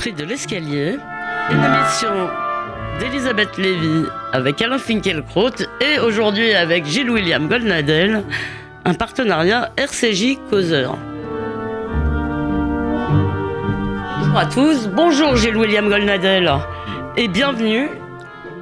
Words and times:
De 0.00 0.24
l'escalier, 0.24 0.96
une 1.50 1.62
émission 1.62 2.30
d'Elisabeth 2.98 3.58
Lévy 3.58 4.06
avec 4.32 4.62
Alain 4.62 4.78
Finkielkraut 4.78 5.50
et 5.82 5.98
aujourd'hui 5.98 6.54
avec 6.54 6.86
Gilles 6.86 7.10
William 7.10 7.46
Goldnadel, 7.46 8.24
un 8.86 8.94
partenariat 8.94 9.70
RCJ 9.76 10.38
Causeur. 10.48 10.96
Bonjour 14.20 14.38
à 14.38 14.46
tous, 14.46 14.88
bonjour 14.88 15.36
Gilles 15.36 15.58
William 15.58 15.90
Goldnadel 15.90 16.50
et 17.18 17.28
bienvenue 17.28 17.90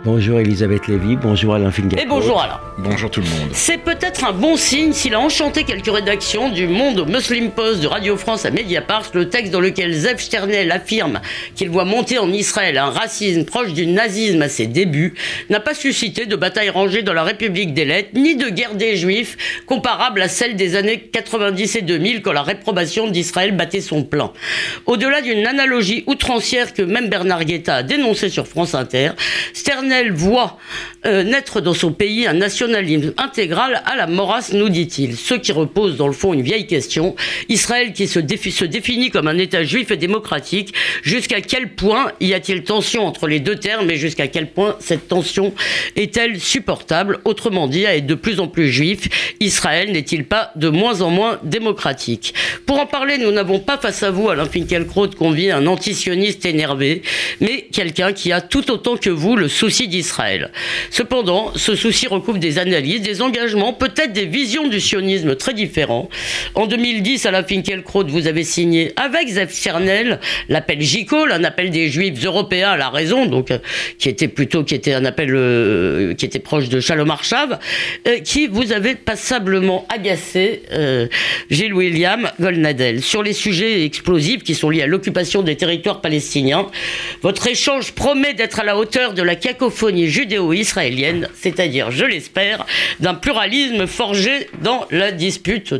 Bonjour 0.05 0.39
Elisabeth 0.41 0.87
Lévy, 0.87 1.17
bonjour 1.17 1.55
Alain 1.55 1.71
Finkielkraut. 1.71 2.03
et 2.03 2.09
bonjour 2.09 2.41
Alain. 2.41 2.61
Bonjour 2.79 3.11
tout 3.11 3.21
le 3.21 3.27
monde. 3.27 3.51
C'est 3.53 3.79
peut-être 3.79 4.25
un 4.25 4.33
bon 4.33 4.57
signe 4.57 4.93
s'il 4.93 5.15
a 5.15 5.21
enchanté 5.21 5.65
quelques 5.65 5.91
rédactions 5.93 6.49
du 6.51 6.69
Monde 6.69 7.01
au 7.01 7.05
Muslim 7.05 7.51
Post 7.51 7.81
de 7.83 7.89
Radio 7.89 8.17
France 8.17 8.47
à 8.47 8.51
Mediapart, 8.53 9.11
le 9.15 9.29
texte 9.29 9.53
dans 9.53 9.61
lequel 9.61 9.93
Zev 9.93 10.19
Sternel 10.21 10.71
affirme 10.71 11.21
qu'il 11.57 11.69
voit 11.71 11.85
monter 11.85 12.19
en 12.19 12.33
Israël 12.33 12.79
un 12.79 12.91
racisme 12.91 13.45
proche 13.45 13.73
du 13.73 13.87
nazisme 13.87 14.41
à 14.41 14.49
ses 14.49 14.67
débuts, 14.69 15.15
n'a 15.51 15.59
pas 15.59 15.75
suscité 15.75 16.27
de 16.27 16.37
bataille 16.37 16.71
rangée 16.71 17.03
dans 17.03 17.13
la 17.13 17.25
République 17.25 17.75
des 17.75 17.85
lettres, 17.85 18.11
ni 18.15 18.37
de 18.37 18.49
guerre 18.49 18.77
des 18.77 18.97
Juifs 18.97 19.37
comparable 19.67 20.23
à 20.23 20.29
celle 20.29 20.55
des 20.55 20.77
années 20.77 21.01
90 21.13 21.77
et 21.77 21.83
2000 21.83 22.23
quand 22.23 22.33
la 22.33 22.43
réprobation 22.43 23.09
d'Israël 23.09 23.53
battait 23.57 23.81
son 23.81 24.05
plein. 24.05 24.33
Au-delà 24.87 25.21
d'une 25.21 25.47
analogie 25.47 26.05
outrancière 26.07 26.73
que 26.73 26.83
même 26.83 27.09
Bernard 27.09 27.45
Guetta 27.45 27.77
a 27.77 27.83
dénoncée 27.83 28.29
sur 28.29 28.47
France 28.47 28.75
Inter, 28.75 29.11
Sternel 29.53 29.98
voit 30.13 30.59
euh, 31.07 31.23
naître 31.23 31.61
dans 31.61 31.75
son 31.75 31.93
pays 31.93 32.27
un 32.27 32.33
nationalisme 32.35 33.13
intégral 33.17 33.83
à 33.85 33.97
la 33.97 34.07
morasse, 34.07 34.53
nous 34.53 34.69
dit-il. 34.69 35.17
Ce 35.17 35.35
qui 35.35 35.53
repose 35.53 35.97
dans 35.97 36.07
le 36.07 36.13
fond 36.13 36.33
une 36.33 36.43
vieille 36.43 36.67
question. 36.67 37.15
Israël 37.49 37.93
qui 37.93 38.09
se 38.09 38.19
définit 38.19 39.11
comme 39.11 39.29
un 39.29 39.39
État 39.39 39.63
juif 39.63 39.91
et 39.91 39.97
démocratique, 39.97 40.75
jusqu'à 41.03 41.41
quel 41.41 41.75
point 41.75 42.13
y 42.21 42.35
a-t-il 42.35 42.63
tension 42.63 43.07
entre 43.07 43.27
les 43.27 43.41
deux 43.41 43.57
termes 43.57 43.91
et 43.91 43.97
jusqu'à 43.97 44.29
quel 44.29 44.51
point 44.51 44.77
cette 44.81 45.09
tension 45.09 45.53
est-elle 45.97 46.41
supportable? 46.41 47.19
Autrement 47.25 47.69
dit, 47.69 47.87
à 47.87 47.97
être 47.97 48.07
de 48.07 48.15
plus 48.15 48.41
en 48.41 48.49
plus 48.49 48.71
juif, 48.71 49.09
Israël 49.41 49.93
n'est-il 49.93 50.25
pas 50.25 50.53
de 50.57 50.69
moins 50.69 51.01
en 51.01 51.11
moins 51.11 51.39
démocratique? 51.43 52.35
Pour 52.67 52.79
en 52.81 52.87
parler, 52.87 53.19
nous 53.19 53.31
n'avons 53.31 53.61
pas 53.61 53.79
face 53.79 54.03
à 54.03 54.11
vous, 54.11 54.29
Alain 54.29 54.47
Finkielkraut, 54.47 55.09
convié 55.09 55.53
un 55.53 55.67
antisioniste 55.67 56.45
énervé, 56.45 57.03
mais 57.41 57.69
quelqu'un 57.73 58.13
qui 58.13 58.33
a 58.33 58.41
tout 58.41 58.71
autant 58.71 58.97
que 58.97 59.11
vous 59.11 59.37
le 59.37 59.49
souci 59.49 59.78
d'Israël. 59.87 60.51
Cependant, 60.91 61.53
ce 61.57 61.75
souci 61.75 62.07
recouvre 62.07 62.39
des 62.39 62.59
analyses, 62.59 63.03
des 63.03 63.23
engagements, 63.23 63.73
peut-être 63.73 64.13
des 64.13 64.27
visions 64.27 64.67
du 64.67 64.81
sionisme 64.81 65.37
très 65.37 65.55
différents. 65.55 66.09
En 66.55 66.67
2010, 66.67 67.27
Alain 67.27 67.45
Finkielkraut, 67.45 68.07
vous 68.07 68.27
avez 68.27 68.45
signé 68.45 68.93
avec 68.97 69.29
Zev 69.29 69.51
Sternel 69.51 70.19
l'appel 70.49 70.81
JICOL, 70.81 71.33
un 71.33 71.45
appel 71.45 71.71
des 71.71 71.89
Juifs 71.89 72.25
européens 72.25 72.71
à 72.71 72.77
la 72.77 72.89
raison, 72.89 73.27
donc 73.27 73.51
euh, 73.51 73.59
qui 73.99 74.09
était 74.09 74.29
plutôt 74.29 74.65
qui 74.65 74.75
était 74.75 74.95
un 74.95 75.05
appel 75.05 75.31
euh, 75.35 76.15
qui 76.15 76.25
était 76.25 76.39
proche 76.39 76.69
de 76.69 76.81
Shalom 76.81 77.11
Arshav, 77.11 77.59
euh, 78.07 78.19
qui 78.21 78.47
vous 78.47 78.73
avez 78.73 78.95
passablement 78.95 79.87
agacé 79.89 80.63
euh, 80.73 81.07
Gilles 81.51 81.75
William 81.75 82.31
Golnadel 82.41 83.03
sur 83.03 83.23
les 83.23 83.33
sujets 83.33 83.85
explosifs 83.85 84.43
qui 84.43 84.55
sont 84.55 84.71
liés 84.71 84.83
à 84.83 84.87
l'occupation 84.87 85.43
des 85.43 85.57
territoires 85.57 86.01
palestiniens. 86.01 86.67
Votre 87.23 87.47
échange 87.47 87.93
promet 87.93 88.35
d'être 88.35 88.61
à 88.61 88.65
la 88.65 88.77
hauteur 88.77 89.15
de 89.15 89.23
la 89.23 89.35
cacophonie 89.35 89.68
judéo-israélienne, 89.71 91.29
c'est-à-dire, 91.35 91.91
je 91.91 92.05
l'espère, 92.05 92.67
d'un 93.01 93.15
pluralisme 93.15 93.87
forgé 93.87 94.49
dans 94.63 94.87
la 94.91 95.13
dispute, 95.13 95.75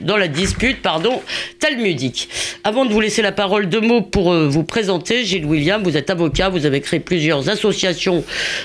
dans 0.00 0.16
la 0.16 0.28
dispute, 0.28 0.82
pardon, 0.82 1.20
talmudique. 1.58 2.28
Avant 2.64 2.84
de 2.84 2.92
vous 2.92 3.00
laisser 3.00 3.22
la 3.22 3.32
parole, 3.32 3.68
deux 3.68 3.80
mots 3.80 4.02
pour 4.02 4.32
euh, 4.32 4.48
vous 4.48 4.64
présenter. 4.64 5.24
Gilles 5.24 5.46
William, 5.46 5.82
vous 5.82 5.96
êtes 5.96 6.10
avocat, 6.10 6.48
vous 6.48 6.66
avez 6.66 6.80
créé 6.80 7.00
plusieurs 7.00 7.48
associations 7.48 8.24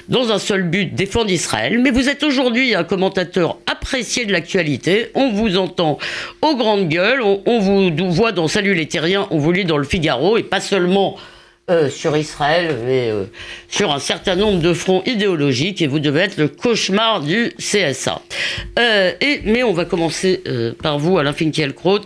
dans 0.09 0.31
un 0.31 0.39
seul 0.39 0.63
but, 0.63 0.93
défendre 0.93 1.29
Israël, 1.29 1.79
mais 1.79 1.91
vous 1.91 2.09
êtes 2.09 2.23
aujourd'hui 2.23 2.75
un 2.75 2.83
commentateur 2.83 3.57
apprécié 3.69 4.25
de 4.25 4.31
l'actualité. 4.31 5.11
On 5.15 5.31
vous 5.31 5.57
entend 5.57 5.97
aux 6.41 6.55
grandes 6.55 6.89
gueules, 6.89 7.21
on 7.21 7.59
vous 7.59 8.11
voit 8.11 8.31
dans 8.31 8.47
Salut 8.47 8.73
les 8.73 8.87
Terriens, 8.87 9.27
on 9.31 9.37
vous 9.37 9.51
lit 9.51 9.65
dans 9.65 9.77
le 9.77 9.83
Figaro, 9.83 10.37
et 10.37 10.43
pas 10.43 10.59
seulement 10.59 11.17
euh, 11.71 11.89
sur 11.89 12.15
Israël, 12.15 12.77
mais 12.85 13.09
euh, 13.09 13.23
sur 13.69 13.91
un 13.91 13.97
certain 13.97 14.35
nombre 14.35 14.61
de 14.61 14.71
fronts 14.71 15.01
idéologiques, 15.07 15.81
et 15.81 15.87
vous 15.87 15.97
devez 15.97 16.19
être 16.19 16.37
le 16.37 16.47
cauchemar 16.47 17.21
du 17.21 17.53
CSA. 17.57 18.21
Euh, 18.77 19.13
et, 19.19 19.41
mais 19.45 19.63
on 19.63 19.73
va 19.73 19.85
commencer 19.85 20.43
par 20.83 20.99
vous, 20.99 21.17
Alain 21.17 21.33
Finkielkraut. 21.33 22.05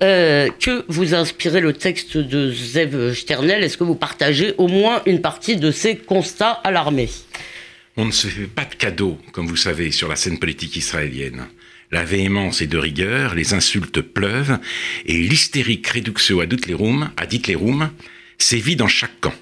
Que 0.00 0.84
vous 0.88 1.14
inspirez 1.14 1.60
le 1.60 1.74
texte 1.74 2.16
de 2.16 2.50
Zev 2.50 3.14
Sternel? 3.14 3.62
Est-ce 3.62 3.76
que 3.78 3.84
vous 3.84 3.94
partagez 3.94 4.54
au 4.58 4.66
moins 4.66 5.00
une 5.06 5.20
partie 5.20 5.54
de 5.54 5.70
ces 5.70 5.96
constats 5.96 6.60
alarmés 6.64 7.10
On 7.96 8.04
ne 8.04 8.10
se 8.10 8.26
fait 8.26 8.48
pas 8.48 8.64
de 8.64 8.74
cadeaux, 8.74 9.16
comme 9.30 9.46
vous 9.46 9.54
savez, 9.54 9.92
sur 9.92 10.08
la 10.08 10.16
scène 10.16 10.40
politique 10.40 10.74
israélienne. 10.74 11.46
La 11.92 12.02
véhémence 12.02 12.62
est 12.62 12.66
de 12.66 12.78
rigueur, 12.78 13.36
les 13.36 13.54
insultes 13.54 14.00
pleuvent, 14.00 14.58
et 15.06 15.18
l'hystérique 15.18 15.86
réduction 15.86 16.40
ad 16.40 16.52
Hitlerum, 16.52 17.12
ad 17.16 17.32
Hitlerum 17.32 17.90
sévit 18.38 18.76
dans 18.76 18.88
chaque 18.88 19.20
camp. 19.20 19.34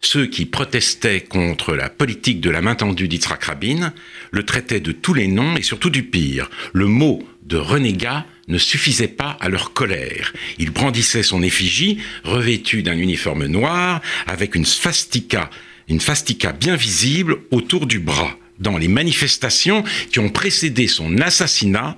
Ceux 0.00 0.26
qui 0.26 0.44
protestaient 0.44 1.22
contre 1.22 1.74
la 1.74 1.88
politique 1.88 2.40
de 2.40 2.50
la 2.50 2.60
main 2.60 2.74
tendue 2.74 3.08
d'Yitzhak 3.08 3.44
Rabin 3.44 3.94
le 4.32 4.44
traitaient 4.44 4.80
de 4.80 4.92
tous 4.92 5.14
les 5.14 5.28
noms 5.28 5.56
et 5.56 5.62
surtout 5.62 5.88
du 5.88 6.02
pire. 6.02 6.50
Le 6.74 6.86
mot 6.86 7.26
de 7.44 7.56
renégat 7.56 8.26
ne 8.48 8.58
suffisait 8.58 9.08
pas 9.08 9.38
à 9.40 9.48
leur 9.48 9.72
colère. 9.72 10.34
Ils 10.58 10.70
brandissaient 10.70 11.22
son 11.22 11.42
effigie, 11.42 11.98
revêtue 12.22 12.82
d'un 12.82 12.98
uniforme 12.98 13.46
noir, 13.46 14.02
avec 14.26 14.54
une 14.54 14.66
swastika, 14.66 15.48
une 15.88 16.00
fastica 16.00 16.52
bien 16.52 16.76
visible 16.76 17.38
autour 17.50 17.86
du 17.86 17.98
bras, 17.98 18.38
dans 18.58 18.76
les 18.76 18.88
manifestations 18.88 19.84
qui 20.10 20.18
ont 20.18 20.28
précédé 20.28 20.86
son 20.86 21.18
assassinat 21.18 21.96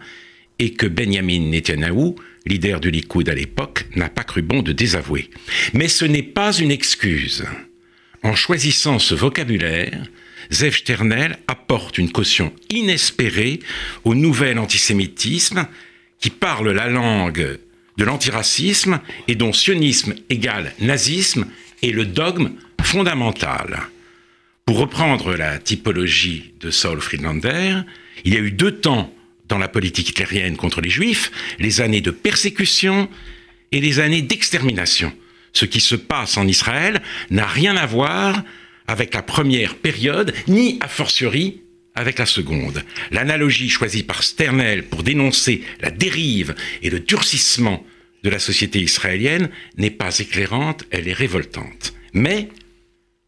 et 0.59 0.73
que 0.73 0.87
Benjamin 0.87 1.41
Netanyahu, 1.41 2.15
leader 2.47 2.81
du 2.81 2.91
Likoud 2.91 3.29
à 3.29 3.35
l'époque, 3.35 3.87
n'a 3.95 4.09
pas 4.09 4.25
cru 4.25 4.43
bon 4.43 4.63
de 4.63 4.73
désavouer. 4.73 5.31
Mais 5.75 5.89
ce 5.89 6.05
n'est 6.05 6.23
pas 6.23 6.53
une 6.53 6.71
excuse. 6.71 7.45
En 8.23 8.35
choisissant 8.35 8.99
ce 8.99 9.15
vocabulaire, 9.15 10.05
Zev 10.51 10.77
Sternel 10.77 11.39
apporte 11.49 11.99
une 11.99 12.13
caution 12.13 12.53
inespérée 12.71 13.61
au 14.05 14.15
nouvel 14.15 14.59
antisémitisme 14.59 15.67
qui 16.21 16.31
parle 16.31 16.71
la 16.71 16.89
langue 16.89 17.59
de 17.97 18.05
l'antiracisme 18.05 19.01
et 19.29 19.35
dont 19.35 19.53
sionisme 19.53 20.15
égale 20.31 20.73
nazisme 20.81 21.47
est 21.83 21.91
le 21.91 22.05
dogme 22.05 22.53
fondamental. 22.81 23.89
Pour 24.65 24.79
reprendre 24.79 25.35
la 25.35 25.59
typologie 25.59 26.53
de 26.61 26.71
Saul 26.71 27.01
Friedlander, 27.01 27.81
il 28.25 28.35
y 28.35 28.37
a 28.37 28.41
eu 28.41 28.51
deux 28.51 28.73
temps 28.73 29.13
dans 29.49 29.59
la 29.59 29.69
politique 29.69 30.11
hitlérienne 30.11 30.57
contre 30.57 30.81
les 30.81 30.91
juifs, 30.91 31.31
les 31.59 31.81
années 31.81 32.01
de 32.01 32.11
persécution 32.11 33.09
et 33.73 33.81
les 33.81 34.01
années 34.01 34.23
d'extermination. 34.23 35.13
Ce 35.53 35.65
qui 35.65 35.81
se 35.81 35.97
passe 35.97 36.37
en 36.37 36.47
Israël 36.47 37.01
n'a 37.31 37.47
rien 37.47 37.77
à 37.77 37.87
voir 37.87 38.43
avec 38.87 39.15
la 39.15 39.23
première 39.23 39.77
période, 39.77 40.35
ni 40.49 40.79
a 40.81 40.89
fortiori 40.89 41.63
avec 41.95 42.19
la 42.19 42.27
seconde. 42.27 42.85
L'analogie 43.11 43.71
choisie 43.71 44.03
par 44.03 44.23
Sternel 44.23 44.85
pour 44.85 45.03
dénoncer 45.03 45.63
la 45.81 45.91
dérive 45.91 46.55
et 46.83 46.91
le 46.91 47.01
durcissement 47.01 47.85
de 48.23 48.31
la 48.31 48.39
société 48.39 48.81
israélienne 48.81 49.51
n'est 49.77 49.91
pas 49.91 50.19
éclairante, 50.19 50.85
elle 50.91 51.09
est 51.09 51.13
révoltante. 51.13 51.95
Mais 52.13 52.49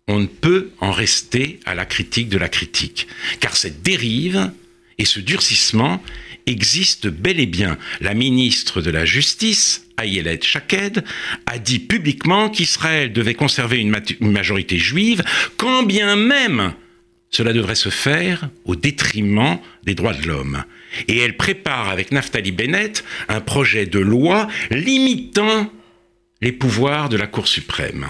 on 0.06 0.20
ne 0.20 0.26
peut 0.26 0.70
en 0.80 0.92
rester 0.92 1.60
à 1.64 1.74
la 1.74 1.86
critique 1.86 2.28
de 2.28 2.38
la 2.38 2.48
critique, 2.48 3.06
car 3.40 3.56
cette 3.56 3.82
dérive 3.82 4.50
et 4.98 5.04
ce 5.04 5.20
durcissement 5.20 6.02
existent 6.46 7.08
bel 7.10 7.40
et 7.40 7.46
bien. 7.46 7.78
La 8.00 8.14
ministre 8.14 8.80
de 8.80 8.90
la 8.90 9.04
Justice, 9.04 9.86
Ayelet 9.96 10.40
Shaked, 10.42 11.04
a 11.46 11.58
dit 11.58 11.78
publiquement 11.78 12.48
qu'Israël 12.48 13.12
devait 13.12 13.34
conserver 13.34 13.78
une, 13.78 14.00
une 14.20 14.32
majorité 14.32 14.78
juive, 14.78 15.22
quand 15.56 15.82
bien 15.82 16.16
même 16.16 16.74
cela 17.30 17.52
devrait 17.52 17.74
se 17.74 17.90
faire 17.90 18.48
au 18.64 18.74
détriment 18.74 19.58
des 19.84 19.94
droits 19.94 20.14
de 20.14 20.26
l'homme. 20.26 20.64
Et 21.08 21.18
elle 21.18 21.36
prépare 21.36 21.90
avec 21.90 22.10
Naftali 22.10 22.52
Bennett 22.52 23.04
un 23.28 23.40
projet 23.40 23.84
de 23.84 23.98
loi 23.98 24.48
limitant 24.70 25.70
les 26.40 26.52
pouvoirs 26.52 27.08
de 27.08 27.16
la 27.16 27.26
Cour 27.26 27.46
suprême. 27.46 28.06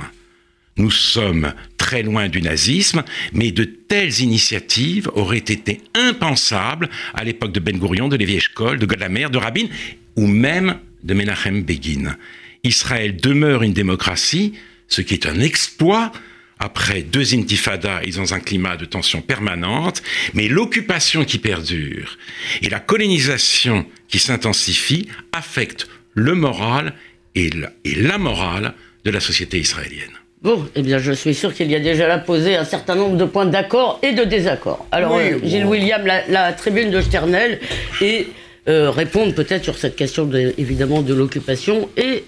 Nous 0.79 0.93
sommes 0.93 1.53
très 1.77 2.03
loin 2.03 2.29
du 2.29 2.41
nazisme, 2.41 3.03
mais 3.33 3.51
de 3.51 3.65
telles 3.65 4.21
initiatives 4.21 5.11
auraient 5.15 5.39
été 5.39 5.81
impensables 5.95 6.89
à 7.15 7.25
l'époque 7.25 7.53
de 7.53 7.59
Ben 7.59 7.77
Gurion, 7.77 8.07
de 8.09 8.17
Lévi 8.17 8.37
Eshkol, 8.37 8.79
de 8.79 8.87
Gadamer, 8.87 9.29
de 9.29 9.39
Rabin 9.39 9.67
ou 10.15 10.29
même 10.29 10.79
de 11.03 11.15
Menachem 11.15 11.63
Begin. 11.63 12.17
Israël 12.63 13.17
demeure 13.17 13.65
une 13.65 13.73
démocratie, 13.73 14.55
ce 14.87 15.01
qui 15.01 15.15
est 15.15 15.27
un 15.27 15.41
exploit 15.41 16.13
après 16.61 17.03
deux 17.03 17.35
intifadas 17.35 18.03
et 18.05 18.13
dans 18.13 18.35
un 18.35 18.41
climat 18.41 18.77
de 18.77 18.85
tension 18.85 19.21
permanente, 19.21 20.03
mais 20.35 20.49
l'occupation 20.49 21.25
qui 21.25 21.39
perdure 21.39 22.19
et 22.63 22.69
la 22.69 22.81
colonisation 22.81 23.85
qui 24.09 24.21
s'intensifie 24.21 25.09
affectent 25.33 25.89
le 26.15 26.35
moral 26.35 26.95
et 27.35 27.51
la 27.85 28.19
morale 28.19 28.75
de 29.05 29.11
la 29.11 29.21
société 29.21 29.59
israélienne. 29.59 30.19
Bon, 30.43 30.64
eh 30.76 30.82
bien, 30.82 30.99
je 30.99 31.11
suis 31.12 31.35
sûr 31.35 31.52
qu'il 31.52 31.70
y 31.70 31.75
a 31.75 31.81
déjà 31.81 32.06
là 32.06 32.19
posé 32.19 32.55
un 32.56 32.64
certain 32.64 32.94
nombre 32.94 33.17
de 33.17 33.25
points 33.25 33.46
d'accord 33.46 33.99
et 34.05 34.12
de 34.12 34.23
désaccord. 34.23 34.87
Alors, 34.93 35.14
Oui, 35.17 35.32
euh, 35.32 35.38
bon. 35.38 35.49
Gilles 35.49 35.67
William, 35.67 36.06
la, 36.06 36.26
la 36.29 36.52
tribune 36.52 36.90
de 36.93 37.00
Sternel, 37.00 37.58
et 38.00 38.29
euh, 38.69 38.90
répondre 38.90 39.35
peut-être 39.35 39.64
sur 39.64 39.76
cette 39.76 39.96
question, 39.96 40.26
de- 40.26 40.55
évidemment, 40.56 41.02
de 41.02 41.12
l'occupation 41.12 41.88
et 41.96 42.23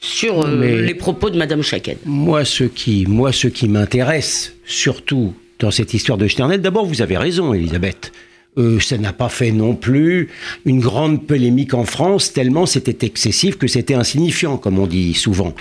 sur 0.00 0.42
euh, 0.44 0.56
Mais- 0.56 0.82
les 0.82 0.94
propos 0.94 1.30
de 1.30 1.38
Madame 1.38 1.62
Chaken. 1.62 1.96
Moi, 2.04 2.44
ce 2.44 2.64
qui, 2.64 3.06
moi, 3.06 3.30
ce 3.32 3.46
qui 3.46 3.68
m'intéresse, 3.68 4.54
surtout 4.66 5.34
dans 5.60 5.70
cette 5.70 5.94
histoire 5.94 6.18
de 6.18 6.26
Sternel, 6.26 6.60
d'abord, 6.60 6.84
vous 6.86 7.02
avez 7.02 7.16
raison, 7.16 7.54
Elisabeth. 7.54 8.10
Euh, 8.56 8.78
ça 8.78 8.98
n'a 8.98 9.12
pas 9.12 9.28
fait 9.28 9.50
non 9.50 9.74
plus 9.74 10.28
une 10.64 10.78
grande 10.78 11.26
polémique 11.26 11.74
en 11.74 11.84
France, 11.84 12.32
tellement 12.32 12.66
c'était 12.66 13.04
excessif 13.04 13.58
que 13.58 13.66
c'était 13.66 13.94
insignifiant, 13.94 14.58
comme 14.58 14.78
on 14.78 14.86
dit 14.86 15.14
souvent. 15.14 15.54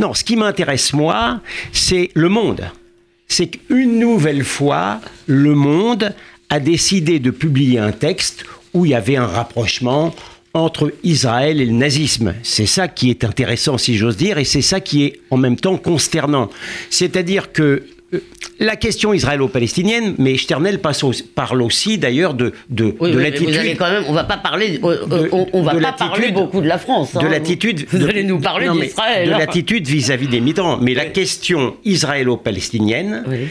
Non, 0.00 0.14
ce 0.14 0.24
qui 0.24 0.34
m'intéresse, 0.34 0.92
moi, 0.92 1.40
c'est 1.72 2.10
le 2.14 2.28
monde. 2.28 2.62
C'est 3.28 3.46
qu'une 3.46 4.00
nouvelle 4.00 4.42
fois, 4.42 5.00
le 5.26 5.54
monde 5.54 6.12
a 6.48 6.58
décidé 6.58 7.20
de 7.20 7.30
publier 7.30 7.78
un 7.78 7.92
texte 7.92 8.44
où 8.74 8.84
il 8.84 8.90
y 8.90 8.94
avait 8.94 9.16
un 9.16 9.26
rapprochement 9.26 10.12
entre 10.52 10.92
Israël 11.04 11.60
et 11.60 11.66
le 11.66 11.72
nazisme. 11.72 12.34
C'est 12.42 12.66
ça 12.66 12.88
qui 12.88 13.10
est 13.10 13.22
intéressant, 13.22 13.78
si 13.78 13.96
j'ose 13.96 14.16
dire, 14.16 14.38
et 14.38 14.44
c'est 14.44 14.62
ça 14.62 14.80
qui 14.80 15.04
est 15.04 15.20
en 15.30 15.36
même 15.36 15.54
temps 15.54 15.76
consternant. 15.76 16.50
C'est-à-dire 16.90 17.52
que 17.52 17.84
la 18.58 18.76
question 18.76 19.12
israélo-palestinienne, 19.14 20.14
mais 20.18 20.36
Sternel 20.36 20.80
passe 20.80 21.02
au- 21.04 21.12
parle 21.34 21.62
aussi 21.62 21.96
d'ailleurs 21.96 22.34
de, 22.34 22.52
de, 22.68 22.94
Oui, 23.00 23.12
de 23.12 23.18
l'attitude. 23.18 23.76
quand 23.78 23.90
même, 23.90 24.04
on 24.08 24.12
va 24.12 24.24
pas 24.24 24.36
parler, 24.36 24.80
euh, 24.82 25.06
euh, 25.10 25.22
de- 25.24 25.28
on, 25.32 25.46
on 25.52 25.62
va 25.62 25.74
pas 25.80 25.92
parler 25.92 26.32
beaucoup 26.32 26.60
de 26.60 26.66
la 26.68 26.78
France. 26.78 27.14
de 27.14 27.18
hein. 27.20 27.28
l'attitude 27.30 27.86
Vous 27.90 28.04
allez 28.04 28.24
nous 28.24 28.40
parler 28.40 28.68
d'Israël. 28.68 29.26
de 29.28 29.32
l'attitude 29.32 29.86
vis-à-vis 29.86 30.26
des 30.28 30.40
migrants 30.40 30.76
mais 30.78 30.94
la 30.94 31.06
question 31.06 31.76
israélo-palestinienne 31.84 33.24
Oui. 33.28 33.48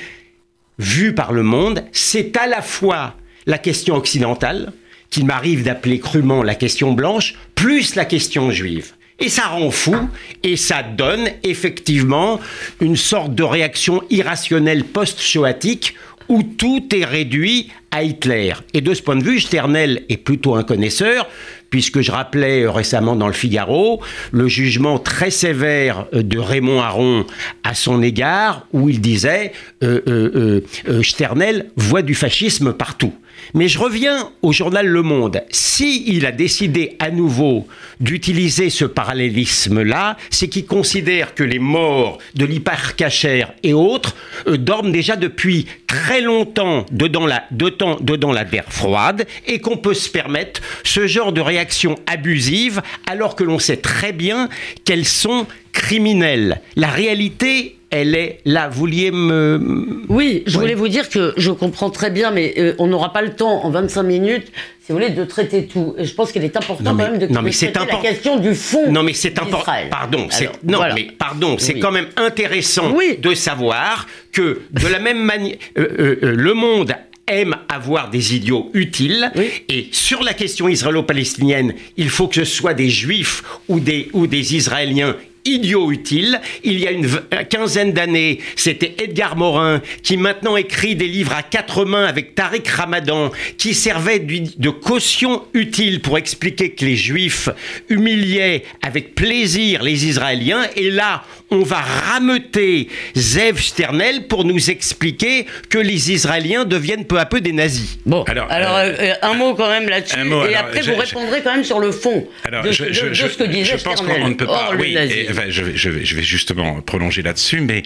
vue 0.77 1.13
par 1.15 1.31
le 1.33 1.44
monde, 1.44 1.83
c'est 1.91 2.35
à 2.38 2.47
la 2.47 2.61
fois 2.61 3.15
la 3.45 3.57
question 3.57 3.95
occidentale, 3.95 4.73
qu'il 5.09 5.25
m'arrive 5.25 5.63
d'appeler 5.63 6.00
crûment 6.00 6.44
la 6.44 6.53
question 6.56 6.91
blanche, 6.94 7.35
plus 7.56 7.95
la 7.95 8.06
question 8.06 8.51
juive. 8.51 8.91
Et 9.21 9.30
ça 9.30 9.48
rend 9.48 9.71
fou, 9.71 9.95
et 10.44 10.56
ça 10.56 10.81
donne 10.81 11.27
effectivement 11.44 12.39
une 12.80 12.95
sorte 12.95 13.36
de 13.36 13.44
réaction 13.44 14.01
irrationnelle 14.10 14.86
post-shoatique 14.86 15.95
où 16.30 16.44
tout 16.44 16.88
est 16.95 17.04
réduit 17.04 17.69
à 17.92 18.04
Hitler. 18.04 18.54
Et 18.74 18.81
de 18.81 18.94
ce 18.94 19.01
point 19.01 19.16
de 19.16 19.24
vue, 19.24 19.39
Sternel 19.39 20.04
est 20.10 20.18
plutôt 20.18 20.56
un 20.56 20.63
connaisseur, 20.63 21.27
puisque 21.71 22.01
je 22.01 22.12
rappelais 22.12 22.63
euh, 22.63 22.71
récemment 22.71 23.16
dans 23.16 23.27
le 23.27 23.33
Figaro 23.33 24.01
le 24.31 24.48
jugement 24.48 25.00
très 25.00 25.31
sévère 25.31 26.06
euh, 26.13 26.21
de 26.21 26.38
Raymond 26.38 26.81
Aron 26.81 27.25
à 27.63 27.74
son 27.74 28.01
égard, 28.01 28.68
où 28.74 28.89
il 28.89 29.01
disait 29.01 29.54
euh, 29.83 30.62
Sternel 31.04 31.71
voit 31.75 32.04
du 32.04 32.13
fascisme 32.13 32.74
partout. 32.74 33.13
Mais 33.53 33.67
je 33.67 33.79
reviens 33.79 34.31
au 34.41 34.51
journal 34.51 34.85
Le 34.85 35.01
Monde. 35.01 35.41
Si 35.49 36.03
il 36.07 36.25
a 36.25 36.31
décidé 36.31 36.95
à 36.99 37.09
nouveau 37.09 37.67
d'utiliser 37.99 38.69
ce 38.69 38.85
parallélisme-là, 38.85 40.17
c'est 40.29 40.47
qu'il 40.47 40.65
considère 40.65 41.33
que 41.33 41.43
les 41.43 41.59
morts 41.59 42.19
de 42.35 42.45
l'hypercacher 42.45 43.45
et 43.63 43.73
autres 43.73 44.15
euh, 44.47 44.57
dorment 44.57 44.91
déjà 44.91 45.15
depuis 45.15 45.65
très 45.87 46.21
longtemps 46.21 46.85
dedans 46.91 47.25
la, 47.25 47.43
dedans, 47.51 47.97
dedans 47.99 48.31
la 48.31 48.45
guerre 48.45 48.71
froide 48.71 49.25
et 49.47 49.59
qu'on 49.59 49.77
peut 49.77 49.93
se 49.93 50.09
permettre 50.09 50.61
ce 50.83 51.07
genre 51.07 51.33
de 51.33 51.41
réaction 51.41 51.95
abusive 52.05 52.81
alors 53.07 53.35
que 53.35 53.43
l'on 53.43 53.59
sait 53.59 53.77
très 53.77 54.13
bien 54.13 54.49
qu'elles 54.85 55.05
sont 55.05 55.47
criminelles. 55.73 56.61
La 56.75 56.89
réalité, 56.89 57.78
elle 57.91 58.15
est 58.15 58.39
là. 58.45 58.68
Vous 58.69 58.80
vouliez 58.80 59.12
me... 59.12 60.03
Oui, 60.09 60.44
je 60.45 60.56
Ouais. 60.57 60.62
voulais 60.63 60.75
vous 60.75 60.88
dire 60.88 61.09
que 61.09 61.33
je 61.38 61.51
comprends 61.51 61.89
très 61.89 62.09
bien, 62.12 62.31
mais 62.31 62.53
euh, 62.57 62.74
on 62.80 62.88
n'aura 62.88 63.13
pas 63.13 63.21
le 63.21 63.31
temps 63.36 63.63
en 63.65 63.69
25 63.71 64.03
minutes, 64.03 64.47
si 64.86 64.91
vous 64.91 64.95
voulez, 64.95 65.09
de 65.09 65.24
traiter 65.24 65.65
tout. 65.65 65.95
Et 65.97 66.06
je 66.06 66.13
pense 66.13 66.31
qu'il 66.31 66.44
est 66.44 66.56
important 66.56 66.83
Non, 66.83 66.94
mais- 66.94 67.03
quand 67.06 67.12
même 67.12 67.19
de, 67.19 67.27
non, 67.27 67.41
mais 67.41 67.51
traiter 67.51 67.80
la 67.88 67.95
question 67.97 68.38
du 68.38 68.53
fond. 68.56 68.91
Non, 68.91 69.03
mais 69.03 69.13
c'est 69.13 69.38
important. 69.39 69.71
Pardon, 69.89 70.27
c'est 70.30 70.45
Alors, 70.45 70.56
non, 70.63 70.77
voilà. 70.77 70.94
mais 70.95 71.07
pardon, 71.18 71.57
c'est 71.57 71.75
Oui. 71.75 71.80
quand 71.80 71.91
même 71.91 72.07
intéressant 72.18 72.91
Oui. 72.95 73.18
de 73.19 73.33
savoir 73.33 74.07
que 74.31 74.62
de 74.71 74.88
la 74.88 75.00
même 75.00 75.19
manière, 75.24 75.56
euh, 75.77 76.18
euh, 76.24 76.35
le 76.35 76.53
monde 76.53 76.94
aime 77.27 77.56
avoir 77.69 78.09
des 78.09 78.35
idiots 78.35 78.71
utiles 78.74 79.31
Oui. 79.35 79.50
et 79.69 79.88
sur 79.92 80.24
la 80.24 80.33
question 80.33 80.68
israélo-palestinienne, 80.68 81.74
il 81.95 82.09
faut 82.09 82.27
que 82.27 82.35
ce 82.35 82.44
soit 82.45 82.74
des 82.74 82.89
juifs 82.89 83.44
ou 83.68 83.80
des 83.80 84.09
ou 84.13 84.25
des 84.25 84.56
Israéliens 84.56 85.15
idiots 85.45 85.91
utiles. 85.91 86.39
Il 86.63 86.80
y 86.80 86.88
a 86.88 86.91
une 86.91 87.06
euh, 87.06 87.44
quinzaine 87.50 87.94
d'années, 87.94 88.39
c'était 88.56 88.95
Edgar 89.00 89.36
Morin 89.36 89.81
qui 90.03 90.18
maintenant 90.18 90.57
écrit 90.57 90.95
des 90.95 91.07
livres 91.07 91.33
à 91.33 91.44
quatre 91.44 91.86
mains 91.86 92.06
avec 92.06 92.36
Tariq 92.36 92.68
Ramadan 92.69 93.31
qui 93.57 93.74
servait 93.74 94.19
de 94.19 94.69
caution 94.69 95.44
utile 95.53 96.01
pour 96.01 96.18
expliquer 96.18 96.71
que 96.71 96.86
les 96.86 96.95
juifs 96.95 97.50
humiliaient 97.89 98.63
avec 98.81 99.15
plaisir 99.15 99.83
les 99.83 100.06
Israéliens. 100.06 100.63
Et 100.75 100.89
là, 100.91 101.24
on 101.51 101.63
va 101.63 101.77
rameuter 101.77 102.89
Zev 103.15 103.59
Sternel 103.59 104.27
pour 104.27 104.45
nous 104.45 104.69
expliquer 104.69 105.45
que 105.69 105.77
les 105.80 106.12
Israéliens 106.12 106.65
deviennent 106.65 107.06
peu 107.06 107.18
à 107.19 107.25
peu 107.25 107.42
des 107.42 107.53
nazis. 107.53 107.97
Bon, 108.06 108.24
Alors, 108.24 108.47
alors, 108.51 108.75
euh, 108.75 108.94
euh, 109.00 109.13
un 109.21 109.33
mot 109.33 109.56
quand 109.56 109.69
même 109.69 109.89
là-dessus, 109.89 110.15
un 110.18 110.25
mot, 110.25 110.45
et 110.45 110.53
alors, 110.53 110.68
après 110.69 110.83
je- 110.83 110.92
vous 110.92 110.95
je- 110.97 111.01
répondrez 111.15 111.42
quand 111.42 111.53
même 111.56 111.63
sur 111.63 111.80
le 111.80 111.92
fond 111.92 112.27
Alors, 112.44 112.63
de, 112.63 112.71
je, 112.71 112.83
de- 112.85 112.94
je- 112.94 113.06
de 113.07 113.13
je- 113.13 113.27
ce 113.27 113.38
que 113.38 113.44
disait 113.45 113.77
je 113.77 113.83
pense 113.83 113.97
Sternel. 113.97 114.21
qu'on 114.21 114.30
ne 114.30 114.33
peut 114.35 114.45
pas. 114.45 114.65
Or, 114.68 114.74
le 114.74 114.80
oui, 114.81 114.94
je, 115.33 115.89
vais, 115.89 116.23
justement 116.23 116.81
prolonger 116.81 117.21
là-dessus, 117.21 117.61
mais 117.61 117.83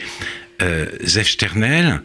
euh, 0.62 0.86
Zev 1.04 1.28
Sternel 1.28 2.01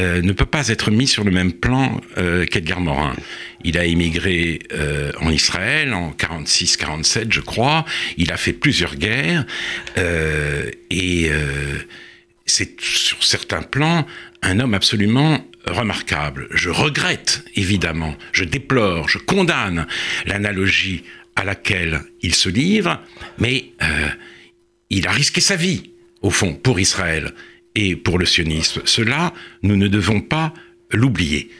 euh, 0.00 0.22
ne 0.22 0.32
peut 0.32 0.46
pas 0.46 0.68
être 0.68 0.90
mis 0.90 1.06
sur 1.06 1.22
le 1.22 1.30
même 1.30 1.52
plan 1.52 2.00
euh, 2.16 2.46
qu'Edgar 2.46 2.80
Morin. 2.80 3.14
Il 3.62 3.76
a 3.76 3.84
émigré 3.84 4.60
euh, 4.72 5.12
en 5.20 5.30
Israël 5.30 5.92
en 5.92 6.12
46-47, 6.12 7.26
je 7.30 7.40
crois. 7.40 7.84
Il 8.16 8.32
a 8.32 8.38
fait 8.38 8.54
plusieurs 8.54 8.96
guerres 8.96 9.44
et 10.90 11.30
c'est 12.46 12.80
sur 12.80 13.22
certains 13.22 13.62
plans 13.62 14.06
un 14.40 14.60
homme 14.60 14.72
absolument 14.74 15.46
remarquable. 15.66 16.48
Je 16.52 16.70
regrette, 16.70 17.44
évidemment, 17.54 18.16
je 18.32 18.44
déplore, 18.44 19.10
je 19.10 19.18
condamne 19.18 19.86
l'analogie 20.24 21.04
à 21.36 21.44
laquelle 21.44 22.00
il 22.22 22.34
se 22.34 22.48
livre, 22.48 23.00
mais 23.38 23.66
il 24.92 25.06
a 25.06 25.10
risqué 25.10 25.40
sa 25.40 25.56
vie, 25.56 25.90
au 26.20 26.30
fond, 26.30 26.54
pour 26.54 26.78
Israël 26.78 27.32
et 27.74 27.96
pour 27.96 28.18
le 28.18 28.26
sionisme. 28.26 28.82
Cela, 28.84 29.32
nous 29.62 29.76
ne 29.76 29.88
devons 29.88 30.20
pas 30.20 30.52
l'oublier, 30.90 31.50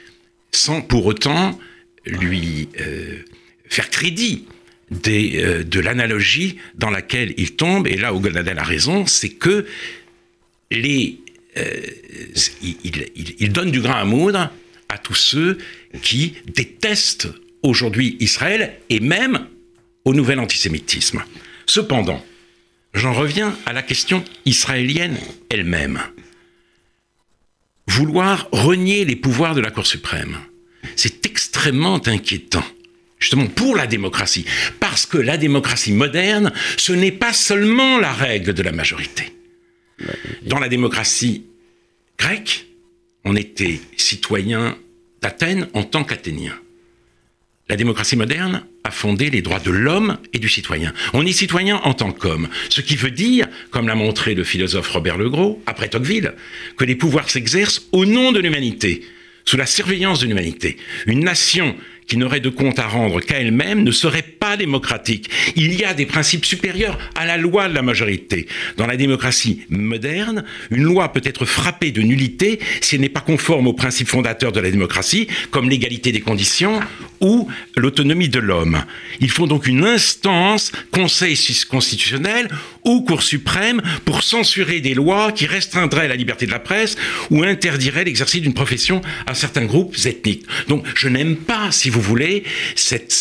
sans 0.52 0.82
pour 0.82 1.06
autant 1.06 1.58
lui 2.04 2.68
euh, 2.80 3.22
faire 3.68 3.88
crédit 3.88 4.46
euh, 5.08 5.62
de 5.62 5.80
l'analogie 5.80 6.58
dans 6.74 6.90
laquelle 6.90 7.32
il 7.38 7.56
tombe. 7.56 7.86
Et 7.86 7.96
là 7.96 8.12
où 8.12 8.22
a 8.24 8.62
raison, 8.62 9.06
c'est 9.06 9.30
que 9.30 9.66
les, 10.70 11.18
euh, 11.56 11.80
il 12.60 13.52
donne 13.52 13.70
du 13.70 13.80
grain 13.80 14.00
à 14.00 14.04
moudre 14.04 14.50
à 14.90 14.98
tous 14.98 15.14
ceux 15.14 15.58
qui 16.02 16.34
détestent 16.54 17.28
aujourd'hui 17.62 18.18
Israël 18.20 18.74
et 18.90 19.00
même 19.00 19.46
au 20.04 20.12
nouvel 20.12 20.38
antisémitisme. 20.38 21.22
Cependant, 21.64 22.22
j'en 22.94 23.12
reviens 23.12 23.56
à 23.66 23.72
la 23.72 23.82
question 23.82 24.24
israélienne 24.44 25.18
elle-même. 25.50 26.00
Vouloir 27.86 28.48
renier 28.52 29.04
les 29.04 29.16
pouvoirs 29.16 29.54
de 29.54 29.60
la 29.60 29.70
Cour 29.70 29.86
suprême, 29.86 30.38
c'est 30.96 31.26
extrêmement 31.26 32.00
inquiétant 32.06 32.64
justement 33.22 33.46
pour 33.46 33.76
la 33.76 33.86
démocratie, 33.86 34.44
parce 34.80 35.06
que 35.06 35.16
la 35.16 35.36
démocratie 35.36 35.92
moderne, 35.92 36.52
ce 36.76 36.92
n'est 36.92 37.12
pas 37.12 37.32
seulement 37.32 38.00
la 38.00 38.12
règle 38.12 38.52
de 38.52 38.62
la 38.64 38.72
majorité. 38.72 39.32
Dans 40.42 40.58
la 40.58 40.68
démocratie 40.68 41.46
grecque, 42.18 42.66
on 43.24 43.36
était 43.36 43.80
citoyen 43.96 44.76
d'Athènes 45.20 45.68
en 45.72 45.84
tant 45.84 46.02
qu'Athénien. 46.02 46.58
La 47.68 47.76
démocratie 47.76 48.16
moderne 48.16 48.66
a 48.84 48.90
fondé 48.90 49.30
les 49.30 49.42
droits 49.42 49.60
de 49.60 49.70
l'homme 49.70 50.18
et 50.32 50.38
du 50.38 50.48
citoyen. 50.48 50.92
On 51.12 51.24
est 51.24 51.32
citoyen 51.32 51.76
en 51.84 51.94
tant 51.94 52.12
qu'homme, 52.12 52.48
ce 52.68 52.80
qui 52.80 52.96
veut 52.96 53.10
dire, 53.10 53.46
comme 53.70 53.86
l'a 53.86 53.94
montré 53.94 54.34
le 54.34 54.44
philosophe 54.44 54.88
Robert 54.88 55.18
Legros, 55.18 55.62
après 55.66 55.88
Tocqueville, 55.88 56.34
que 56.76 56.84
les 56.84 56.96
pouvoirs 56.96 57.30
s'exercent 57.30 57.86
au 57.92 58.06
nom 58.06 58.32
de 58.32 58.40
l'humanité, 58.40 59.02
sous 59.44 59.56
la 59.56 59.66
surveillance 59.66 60.20
de 60.20 60.26
l'humanité. 60.26 60.76
Une 61.06 61.24
nation 61.24 61.76
qui 62.06 62.16
n'aurait 62.16 62.40
de 62.40 62.48
compte 62.48 62.78
à 62.78 62.88
rendre 62.88 63.20
qu'à 63.20 63.40
elle-même 63.40 63.84
ne 63.84 63.92
serait 63.92 64.22
pas 64.42 64.56
démocratique. 64.56 65.30
Il 65.54 65.72
y 65.78 65.84
a 65.84 65.94
des 65.94 66.04
principes 66.04 66.44
supérieurs 66.44 66.98
à 67.14 67.24
la 67.26 67.36
loi 67.36 67.68
de 67.68 67.74
la 67.76 67.82
majorité. 67.82 68.48
Dans 68.76 68.88
la 68.88 68.96
démocratie 68.96 69.60
moderne, 69.68 70.42
une 70.72 70.82
loi 70.82 71.12
peut 71.12 71.22
être 71.22 71.44
frappée 71.44 71.92
de 71.92 72.02
nullité 72.02 72.58
si 72.80 72.96
elle 72.96 73.02
n'est 73.02 73.08
pas 73.08 73.20
conforme 73.20 73.68
aux 73.68 73.72
principes 73.72 74.08
fondateurs 74.08 74.50
de 74.50 74.58
la 74.58 74.72
démocratie, 74.72 75.28
comme 75.52 75.70
l'égalité 75.70 76.10
des 76.10 76.22
conditions 76.22 76.80
ou 77.20 77.48
l'autonomie 77.76 78.28
de 78.28 78.40
l'homme. 78.40 78.82
Il 79.20 79.30
faut 79.30 79.46
donc 79.46 79.68
une 79.68 79.84
instance, 79.84 80.72
conseil 80.90 81.38
constitutionnel, 81.70 82.48
ou 82.84 83.02
Cour 83.02 83.22
suprême 83.22 83.80
pour 84.04 84.24
censurer 84.24 84.80
des 84.80 84.94
lois 84.94 85.30
qui 85.30 85.46
restreindraient 85.46 86.08
la 86.08 86.16
liberté 86.16 86.46
de 86.46 86.50
la 86.50 86.58
presse 86.58 86.96
ou 87.30 87.44
interdiraient 87.44 88.02
l'exercice 88.02 88.42
d'une 88.42 88.54
profession 88.54 89.02
à 89.26 89.34
certains 89.34 89.66
groupes 89.66 89.96
ethniques. 90.04 90.46
Donc 90.66 90.84
je 90.96 91.06
n'aime 91.08 91.36
pas, 91.36 91.70
si 91.70 91.90
vous 91.90 92.00
voulez, 92.00 92.42
cette, 92.74 93.12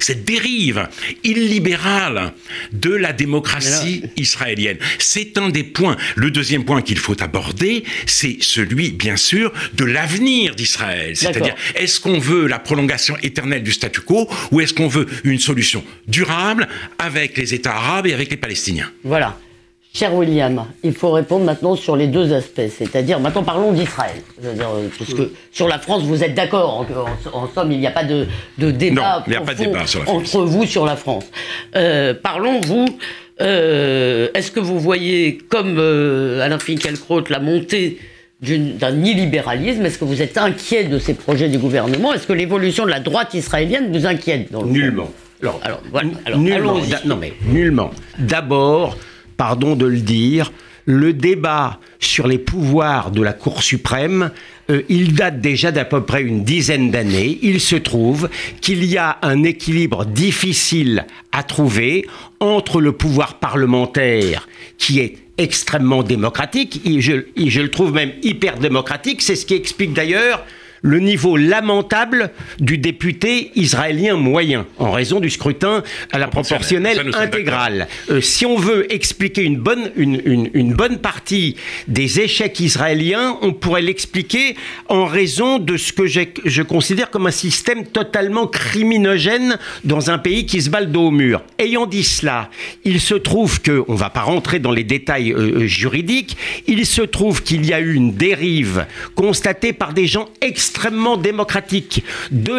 cette 0.00 0.24
dérive 0.24 0.88
illibérale 1.22 2.32
de 2.72 2.90
la 2.90 3.12
démocratie 3.12 4.02
israélienne. 4.16 4.78
C'est 4.98 5.38
un 5.38 5.48
des 5.48 5.64
points. 5.64 5.96
Le 6.16 6.30
deuxième 6.30 6.64
point 6.64 6.82
qu'il 6.82 6.98
faut 6.98 7.20
aborder, 7.22 7.84
c'est 8.06 8.38
celui, 8.40 8.90
bien 8.90 9.16
sûr, 9.16 9.52
de 9.74 9.84
l'avenir 9.84 10.54
d'Israël. 10.54 11.16
C'est-à-dire, 11.16 11.54
est-ce 11.74 12.00
qu'on 12.00 12.18
veut 12.18 12.46
la 12.46 12.58
prolongation 12.58 13.16
éternelle 13.22 13.62
du 13.62 13.72
statu 13.72 14.00
quo 14.00 14.28
ou 14.50 14.60
est-ce 14.60 14.74
qu'on 14.74 14.88
veut 14.88 15.06
une 15.24 15.38
solution 15.38 15.84
durable 16.06 16.68
avec 16.98 17.36
les 17.36 17.54
États 17.54 17.74
arabes 17.74 18.06
et 18.06 18.14
avec 18.14 18.30
les 18.30 18.36
Palestiniens? 18.36 18.90
Voilà. 19.02 19.38
Cher 19.96 20.12
William, 20.12 20.64
il 20.82 20.92
faut 20.92 21.12
répondre 21.12 21.44
maintenant 21.44 21.76
sur 21.76 21.94
les 21.94 22.08
deux 22.08 22.32
aspects, 22.32 22.68
c'est-à-dire 22.68 23.20
maintenant 23.20 23.44
parlons 23.44 23.70
d'Israël. 23.70 24.16
Euh, 24.44 24.88
parce 24.98 25.14
que 25.14 25.30
sur 25.52 25.68
la 25.68 25.78
France, 25.78 26.02
vous 26.02 26.24
êtes 26.24 26.34
d'accord, 26.34 26.84
en, 27.32 27.46
somme, 27.46 27.70
il 27.70 27.78
n'y 27.78 27.86
a 27.86 27.92
pas 27.92 28.02
de, 28.02 28.26
débat, 28.58 29.24
entre 30.08 30.42
vous 30.42 30.66
sur 30.66 30.84
la 30.84 30.96
France. 30.96 31.26
Euh, 31.76 32.12
parlons, 32.12 32.60
vous, 32.62 32.86
euh, 33.40 34.30
est-ce 34.34 34.50
que 34.50 34.58
vous 34.58 34.80
voyez, 34.80 35.38
comme 35.48 35.78
Alain 35.78 36.58
Finkielkraut, 36.58 37.22
la 37.30 37.38
montée 37.38 38.00
d'un 38.40 39.00
illibéralisme 39.00 39.86
Est-ce 39.86 39.98
que 39.98 40.04
vous 40.04 40.20
êtes 40.20 40.36
inquiet 40.38 40.84
de 40.84 40.98
ces 40.98 41.14
projets 41.14 41.48
du 41.48 41.58
gouvernement? 41.58 42.12
Est-ce 42.12 42.26
que 42.26 42.32
l'évolution 42.32 42.84
de 42.84 42.90
la 42.90 42.98
droite 42.98 43.32
israélienne 43.34 43.96
vous 43.96 44.06
inquiète 44.06 44.50
Nullement. 44.50 45.12
Alors, 45.40 45.60
alors, 45.62 45.82
voilà, 45.92 46.08
nullement. 46.36 46.78
Non 47.04 47.16
mais 47.16 47.32
nullement. 47.46 47.90
D'abord, 48.18 48.96
pardon 49.36 49.76
de 49.76 49.86
le 49.86 49.98
dire, 49.98 50.52
le 50.86 51.12
débat 51.12 51.80
sur 51.98 52.26
les 52.26 52.38
pouvoirs 52.38 53.10
de 53.10 53.22
la 53.22 53.32
Cour 53.32 53.62
suprême, 53.62 54.30
euh, 54.70 54.82
il 54.88 55.14
date 55.14 55.40
déjà 55.40 55.72
d'à 55.72 55.84
peu 55.84 56.02
près 56.02 56.22
une 56.22 56.44
dizaine 56.44 56.90
d'années. 56.90 57.38
Il 57.42 57.60
se 57.60 57.76
trouve 57.76 58.28
qu'il 58.60 58.84
y 58.84 58.96
a 58.96 59.18
un 59.22 59.42
équilibre 59.42 60.04
difficile 60.04 61.06
à 61.32 61.42
trouver 61.42 62.06
entre 62.40 62.80
le 62.80 62.92
pouvoir 62.92 63.38
parlementaire, 63.38 64.48
qui 64.78 65.00
est 65.00 65.16
extrêmement 65.38 66.02
démocratique, 66.02 66.80
et 66.84 67.00
je, 67.00 67.24
et 67.36 67.50
je 67.50 67.60
le 67.60 67.70
trouve 67.70 67.92
même 67.92 68.12
hyper 68.22 68.58
démocratique, 68.58 69.20
c'est 69.20 69.36
ce 69.36 69.46
qui 69.46 69.54
explique 69.54 69.92
d'ailleurs 69.92 70.44
le 70.84 71.00
niveau 71.00 71.38
lamentable 71.38 72.30
du 72.60 72.76
député 72.76 73.50
israélien 73.56 74.16
moyen 74.16 74.66
en 74.78 74.92
raison 74.92 75.18
du 75.18 75.30
scrutin 75.30 75.82
à 76.12 76.18
la 76.18 76.28
proportionnelle 76.28 77.10
intégrale. 77.14 77.88
Euh, 78.10 78.20
si 78.20 78.44
on 78.44 78.58
veut 78.58 78.92
expliquer 78.92 79.44
une 79.44 79.56
bonne, 79.56 79.90
une, 79.96 80.50
une, 80.52 80.74
bonne 80.74 80.98
partie 80.98 81.56
des 81.88 82.20
échecs 82.20 82.60
israéliens, 82.60 83.38
on 83.40 83.54
pourrait 83.54 83.80
l'expliquer 83.80 84.56
en 84.90 85.06
raison 85.06 85.58
de 85.58 85.78
ce 85.78 85.90
que 85.94 86.06
je 86.06 86.62
considère 86.62 87.08
comme 87.08 87.26
un 87.26 87.30
système 87.30 87.86
totalement 87.86 88.46
criminogène 88.46 89.58
dans 89.84 90.10
un 90.10 90.18
pays 90.18 90.44
qui 90.44 90.60
se 90.60 90.68
bat 90.68 90.80
le 90.80 90.86
dos 90.86 91.06
au 91.06 91.10
mur. 91.10 91.42
Ayant 91.58 91.86
dit 91.86 92.04
cela, 92.04 92.50
il 92.84 93.00
se 93.00 93.14
trouve 93.14 93.62
que, 93.62 93.82
on 93.88 93.94
ne 93.94 93.98
va 93.98 94.10
pas 94.10 94.20
rentrer 94.22 94.58
dans 94.58 94.72
les 94.72 94.84
détails 94.84 95.32
euh, 95.32 95.62
euh, 95.62 95.66
juridiques, 95.66 96.36
il 96.66 96.84
se 96.84 97.00
trouve 97.00 97.42
qu'il 97.42 97.64
y 97.64 97.72
a 97.72 97.80
eu 97.80 97.94
une 97.94 98.12
dérive 98.12 98.84
constatée 99.14 99.72
par 99.72 99.94
des 99.94 100.06
gens 100.06 100.28
extrêmement 100.42 100.73
extrêmement 100.74 101.16
démocratique 101.16 102.02
de 102.32 102.52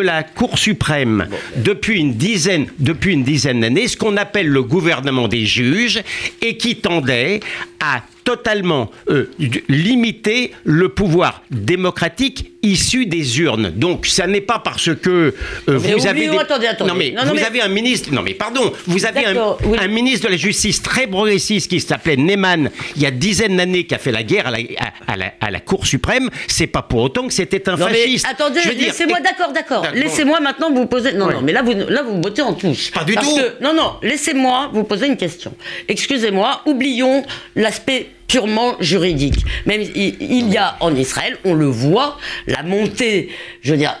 la, 0.00 0.22
Cour 0.22 0.58
suprême 0.58 1.28
depuis 1.56 2.00
une 2.00 2.14
dizaine, 2.14 2.68
depuis 2.78 3.12
une 3.12 3.22
dizaine 3.22 3.60
d'années, 3.60 3.86
ce 3.86 3.98
qu'on 3.98 4.16
appelle 4.16 4.48
le 4.48 4.62
gouvernement 4.62 5.28
des 5.28 5.44
juges, 5.44 6.02
et 6.40 6.56
qui 6.56 6.76
tendait 6.76 7.40
à 7.80 8.02
totalement 8.24 8.90
euh, 9.10 9.30
limiter 9.68 10.52
le 10.64 10.88
pouvoir 10.88 11.42
démocratique 11.50 12.52
issu 12.64 13.04
des 13.06 13.40
urnes. 13.40 13.70
Donc, 13.70 14.06
ça 14.06 14.26
n'est 14.26 14.40
pas 14.40 14.58
parce 14.58 14.94
que 14.94 15.34
euh, 15.68 15.78
vous 15.78 16.06
avez 16.06 16.26
non 16.28 16.94
mais 16.96 17.14
vous 17.32 17.44
avez 17.44 17.60
un 17.60 17.68
ministre 17.68 18.10
non 18.12 18.22
mais 18.22 18.34
pardon, 18.34 18.72
vous 18.86 19.04
avez 19.04 19.26
un, 19.26 19.88
ministre 19.88 20.26
de 20.26 20.32
la 20.32 20.38
justice 20.38 20.82
très 20.82 21.06
progressiste 21.06 21.68
qui 21.68 21.78
s'appelait 21.80 22.16
Neyman 22.16 22.70
il 22.96 23.02
y 23.02 23.06
a 23.06 23.10
dizaines 23.10 23.56
d'années 23.58 23.84
qui 23.84 23.94
a 23.94 23.98
fait 23.98 24.12
la 24.12 24.22
guerre 24.22 24.46
à 24.46 25.16
la, 25.16 25.32
à 25.40 25.50
la, 25.50 25.60
Cour 25.60 25.86
suprême, 25.86 26.30
c'est 26.46 26.66
pas 26.66 26.82
pour 26.82 27.00
autant 27.02 27.26
que 27.26 27.32
c'était 27.32 27.68
un 27.68 27.76
fasciste. 27.76 28.26
attendez, 28.28 28.60
laissez-moi 28.76 29.20
d'accord, 29.20 29.52
d'accord. 29.52 29.86
Laissez-moi 29.94 30.40
maintenant 30.40 30.70
vous 30.72 30.86
poser 30.86 31.12
non 31.12 31.30
non, 31.30 31.42
mais 31.42 31.52
là 31.52 31.62
vous 31.62 31.72
là 31.74 32.02
vous 32.02 32.16
me 32.16 32.40
en 32.42 32.54
touche. 32.54 32.90
Pas 32.92 33.04
du 33.04 33.14
tout. 33.14 33.38
non 33.60 33.74
non, 33.74 33.94
laissez-moi 34.02 34.70
vous 34.72 34.84
poser 34.84 35.06
une 35.06 35.16
question. 35.16 35.54
Excusez-moi, 35.88 36.62
oublions 36.66 37.24
l'aspect 37.56 38.13
purement 38.26 38.76
juridique. 38.80 39.44
Même 39.66 39.82
il, 39.94 40.48
y 40.52 40.56
a 40.56 40.76
en 40.80 40.94
Israël, 40.94 41.36
on 41.44 41.54
le 41.54 41.66
voit, 41.66 42.18
la 42.46 42.62
montée, 42.62 43.28
je 43.62 43.72
veux 43.72 43.76
dire, 43.76 43.96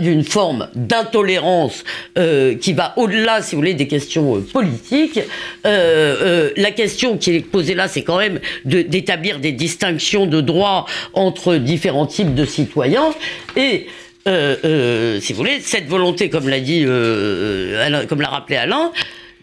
d'une 0.00 0.24
forme 0.24 0.68
d'intolérance 0.74 1.84
euh, 2.18 2.56
qui 2.56 2.72
va 2.72 2.94
au-delà, 2.96 3.42
si 3.42 3.54
vous 3.54 3.60
voulez, 3.60 3.74
des 3.74 3.88
questions 3.88 4.36
euh, 4.36 4.40
politiques. 4.40 5.20
Euh, 5.66 6.50
la 6.56 6.70
question 6.70 7.16
qui 7.16 7.36
est 7.36 7.40
posée 7.40 7.74
là, 7.74 7.88
c'est 7.88 8.02
quand 8.02 8.18
même 8.18 8.40
d'établir 8.64 9.40
des 9.40 9.52
distinctions 9.52 10.26
de 10.26 10.40
droits 10.40 10.86
entre 11.12 11.56
différents 11.56 12.06
types 12.06 12.34
de 12.34 12.44
citoyens 12.44 13.10
et 13.56 13.86
si 14.26 15.32
vous 15.32 15.38
voulez, 15.38 15.58
cette 15.60 15.88
volonté, 15.88 16.30
comme 16.30 16.48
l'a 16.48 16.60
dit, 16.60 16.84
comme 16.84 18.20
l'a 18.20 18.28
rappelé 18.28 18.58
Alain, 18.58 18.92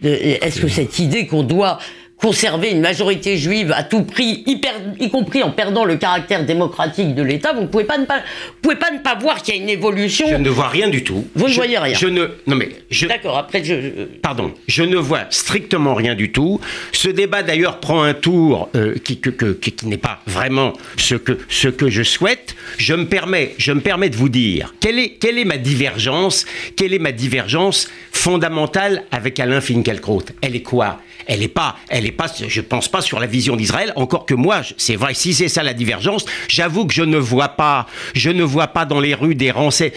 est-ce 0.03 0.61
que 0.61 0.67
cette 0.67 0.99
idée 0.99 1.27
qu'on 1.27 1.43
doit 1.43 1.79
conserver 2.17 2.71
une 2.71 2.81
majorité 2.81 3.37
juive 3.37 3.71
à 3.71 3.83
tout 3.83 4.03
prix, 4.03 4.43
y, 4.47 5.09
compris 5.09 5.43
en 5.43 5.51
perdant 5.51 5.85
le 5.85 5.97
caractère 5.97 6.45
démocratique 6.45 7.13
de 7.13 7.21
l'État, 7.21 7.53
vous 7.53 7.61
ne 7.61 7.67
pouvez 7.67 7.83
pas 7.83 7.97
ne 7.97 8.05
pas, 8.05 8.21
pouvez 8.61 8.75
pas 8.75 8.91
ne 8.91 8.99
pas 8.99 9.15
voir 9.15 9.41
qu'il 9.41 9.55
y 9.55 9.59
a 9.59 9.61
une 9.61 9.69
évolution. 9.69 10.27
Je 10.27 10.35
ne 10.35 10.49
vois 10.49 10.67
rien 10.67 10.89
du 10.89 11.03
tout. 11.03 11.27
Vous 11.35 11.47
ne 11.47 11.53
voyez 11.53 11.77
rien. 11.77 11.95
Je 11.95 12.07
ne, 12.07 12.27
non 12.47 12.55
mais 12.55 12.69
je. 12.89 13.07
D'accord. 13.07 13.37
Après, 13.37 13.63
je. 13.63 14.05
Pardon. 14.21 14.53
Je 14.67 14.83
ne 14.83 14.97
vois 14.97 15.25
strictement 15.29 15.93
rien 15.93 16.15
du 16.15 16.31
tout. 16.31 16.59
Ce 16.91 17.07
débat 17.09 17.43
d'ailleurs 17.43 17.79
prend 17.79 18.01
un 18.01 18.13
tour 18.13 18.69
euh, 18.75 18.95
qui, 19.03 19.19
que, 19.19 19.53
qui 19.53 19.85
n'est 19.85 19.97
pas 19.97 20.19
vraiment 20.25 20.73
ce 20.97 21.15
que 21.15 21.37
ce 21.49 21.67
que 21.67 21.89
je 21.89 22.03
souhaite. 22.03 22.55
Je 22.77 22.95
me 22.95 23.05
permets, 23.05 23.53
je 23.57 23.71
me 23.71 23.81
permets 23.81 24.09
de 24.09 24.15
vous 24.15 24.29
dire 24.29 24.73
quelle 24.79 24.97
est 24.99 25.11
quelle 25.11 25.37
est 25.37 25.45
ma 25.45 25.57
divergence, 25.57 26.45
quelle 26.75 26.93
est 26.93 26.99
ma 26.99 27.11
divergence 27.11 27.89
fondamentale 28.11 29.03
avec 29.11 29.39
Alain 29.39 29.61
Finkielkraut? 29.61 30.23
Elle 30.41 30.55
est 30.55 30.61
quoi? 30.61 30.99
Elle 31.27 31.43
est 31.43 31.49
pas, 31.49 31.75
elle 31.89 32.05
je 32.07 32.11
pas, 32.11 32.27
je 32.47 32.61
pense 32.61 32.87
pas 32.87 33.01
sur 33.01 33.19
la 33.19 33.27
vision 33.27 33.55
d'Israël. 33.55 33.93
Encore 33.95 34.25
que 34.25 34.33
moi, 34.33 34.61
c'est 34.77 34.95
vrai, 34.95 35.13
si 35.13 35.33
c'est 35.33 35.47
ça 35.47 35.63
la 35.63 35.73
divergence, 35.73 36.25
j'avoue 36.47 36.85
que 36.85 36.93
je 36.93 37.03
ne 37.03 37.17
vois 37.17 37.49
pas, 37.49 37.87
je 38.13 38.29
ne 38.29 38.43
vois 38.43 38.67
pas 38.67 38.85
dans 38.85 38.99
les 38.99 39.13
rues 39.13 39.35
des, 39.35 39.53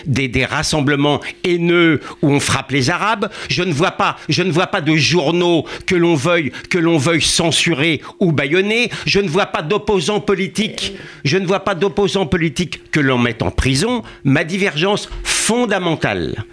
des, 0.07 0.29
des, 0.29 0.45
rassemblements 0.45 1.21
haineux 1.45 2.01
où 2.23 2.31
on 2.31 2.41
frappe 2.41 2.73
les 2.73 2.91
Arabes. 2.91 3.31
Je 3.49 3.63
ne 3.63 3.73
vois 3.73 3.93
pas, 3.93 4.17
je 4.29 4.43
ne 4.43 4.51
vois 4.51 4.67
pas 4.67 4.81
de 4.81 4.97
journaux 4.97 5.65
que 5.87 5.95
l'on 5.95 6.15
veuille, 6.15 6.53
que 6.69 6.79
l'on 6.79 6.99
veuille 6.99 7.23
censurer 7.23 8.01
ou 8.19 8.33
bâillonner. 8.33 8.91
Je 9.07 9.21
ne 9.21 9.29
vois 9.29 9.47
pas 9.47 9.63
d'opposants 9.63 10.21
politiques. 10.21 10.95
Je 11.25 11.39
ne 11.39 11.47
vois 11.47 11.61
pas 11.61 11.75
d'opposants 11.75 12.27
politiques 12.27 12.91
que 12.91 13.01
l'on 13.01 13.19
mette 13.19 13.43
en 13.43 13.51
prison. 13.51 14.03
Ma 14.25 14.45
divergence 14.45 15.09
fondamentale 15.23 16.45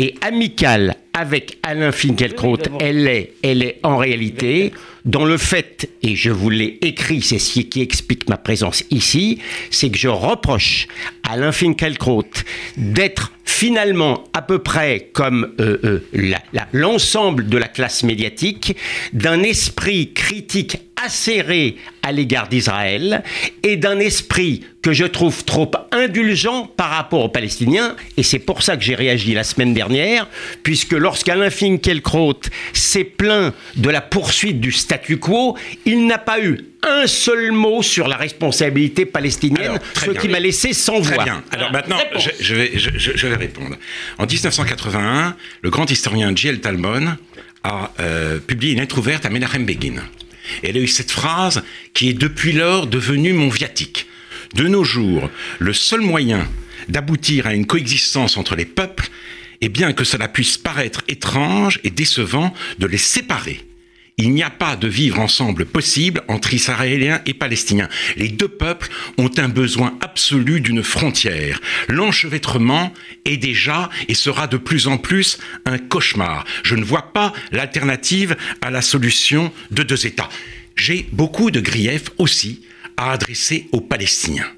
et 0.00 0.14
amicale 0.22 0.96
avec 1.12 1.58
Alain 1.62 1.92
Finkielkraut, 1.92 2.56
elle 2.80 3.06
est, 3.06 3.34
elle 3.42 3.62
est 3.62 3.80
en 3.82 3.98
réalité 3.98 4.72
dans 5.04 5.26
le 5.26 5.36
fait, 5.36 5.90
et 6.02 6.16
je 6.16 6.30
vous 6.30 6.48
l'ai 6.48 6.78
écrit, 6.80 7.20
c'est 7.20 7.38
ce 7.38 7.60
qui 7.60 7.82
explique 7.82 8.28
ma 8.28 8.38
présence 8.38 8.82
ici, 8.90 9.40
c'est 9.70 9.90
que 9.90 9.98
je 9.98 10.08
reproche 10.08 10.88
à 11.22 11.34
Alain 11.34 11.52
Finkielkraut 11.52 12.24
d'être 12.78 13.32
finalement 13.44 14.24
à 14.32 14.40
peu 14.40 14.60
près 14.60 15.10
comme 15.12 15.52
euh, 15.60 16.00
euh, 16.14 16.34
l'ensemble 16.72 17.48
de 17.48 17.58
la 17.58 17.68
classe 17.68 18.02
médiatique, 18.02 18.76
d'un 19.12 19.42
esprit 19.42 20.14
critique 20.14 20.78
acéré 21.04 21.76
à 22.02 22.12
l'égard 22.12 22.48
d'Israël 22.48 23.22
et 23.62 23.76
d'un 23.76 23.98
esprit 23.98 24.64
que 24.82 24.92
je 24.92 25.04
trouve 25.04 25.44
trop 25.44 25.70
indulgent 25.92 26.66
par 26.66 26.90
rapport 26.90 27.24
aux 27.24 27.28
Palestiniens. 27.28 27.96
Et 28.16 28.22
c'est 28.22 28.38
pour 28.38 28.62
ça 28.62 28.76
que 28.76 28.82
j'ai 28.82 28.94
réagi 28.94 29.34
la 29.34 29.44
semaine 29.44 29.74
dernière, 29.74 30.26
puisque 30.62 30.92
lorsqu'Alain 30.92 31.50
Finkielkraut 31.50 32.40
s'est 32.72 33.04
plaint 33.04 33.54
de 33.76 33.90
la 33.90 34.00
poursuite 34.00 34.60
du 34.60 34.72
statu 34.72 35.18
quo, 35.18 35.56
il 35.84 36.06
n'a 36.06 36.18
pas 36.18 36.40
eu 36.40 36.64
un 36.82 37.06
seul 37.06 37.52
mot 37.52 37.82
sur 37.82 38.08
la 38.08 38.16
responsabilité 38.16 39.04
palestinienne, 39.04 39.78
ce 39.94 40.10
qui 40.12 40.28
m'a 40.28 40.40
laissé 40.40 40.72
sans 40.72 41.00
voix. 41.00 41.16
Très 41.16 41.24
bien. 41.24 41.42
Alors 41.52 41.72
maintenant, 41.72 41.98
je, 42.40 42.54
vais, 42.54 42.70
je, 42.74 43.26
vais, 43.26 43.36
répondre. 43.36 43.76
En 44.18 44.24
1981, 44.24 45.36
le 45.60 45.70
grand 45.70 45.90
historien 45.90 46.34
J.L. 46.34 46.60
Talmon 46.60 47.16
a 47.64 47.92
euh, 48.00 48.38
publié 48.38 48.72
une 48.72 48.80
lettre 48.80 48.96
ouverte 48.96 49.26
à 49.26 49.30
Menachem 49.30 49.66
Begin. 49.66 50.02
Elle 50.62 50.76
a 50.76 50.80
eu 50.80 50.88
cette 50.88 51.10
phrase 51.10 51.62
qui 51.94 52.08
est 52.08 52.14
depuis 52.14 52.52
lors 52.52 52.86
devenue 52.86 53.32
mon 53.32 53.48
viatique. 53.48 54.06
De 54.54 54.66
nos 54.66 54.84
jours, 54.84 55.30
le 55.58 55.72
seul 55.72 56.00
moyen 56.00 56.48
d'aboutir 56.88 57.46
à 57.46 57.54
une 57.54 57.66
coexistence 57.66 58.36
entre 58.36 58.56
les 58.56 58.64
peuples 58.64 59.08
est 59.60 59.68
bien 59.68 59.92
que 59.92 60.04
cela 60.04 60.28
puisse 60.28 60.58
paraître 60.58 61.02
étrange 61.08 61.80
et 61.84 61.90
décevant 61.90 62.54
de 62.78 62.86
les 62.86 62.98
séparer 62.98 63.64
Il 64.16 64.32
n'y 64.32 64.42
a 64.42 64.50
pas 64.50 64.76
de 64.76 64.88
vivre 64.88 65.18
ensemble 65.18 65.64
possible 65.64 66.22
entre 66.28 66.52
Israéliens 66.52 67.22
et 67.26 67.34
Palestiniens. 67.34 67.88
Les 68.16 68.28
deux 68.28 68.48
peuples 68.48 68.88
ont 69.18 69.30
un 69.38 69.48
besoin 69.48 69.96
absolu 70.00 70.60
d'une 70.60 70.82
frontière. 70.82 71.60
L'enchevêtrement 71.88 72.92
est 73.24 73.36
déjà 73.36 73.88
et 74.08 74.14
sera 74.14 74.46
de 74.46 74.56
plus 74.56 74.88
en 74.88 74.98
plus 74.98 75.38
un 75.64 75.78
cauchemar. 75.78 76.44
Je 76.62 76.74
ne 76.74 76.84
vois 76.84 77.12
pas 77.12 77.32
l'alternative 77.52 78.36
à 78.60 78.70
la 78.70 78.82
solution 78.82 79.52
de 79.70 79.82
deux 79.82 80.06
États. 80.06 80.28
J'ai 80.76 81.06
beaucoup 81.12 81.50
de 81.50 81.60
griefs 81.60 82.10
aussi 82.18 82.62
à 82.96 83.12
adresser 83.12 83.68
aux 83.72 83.80
Palestiniens. 83.80 84.50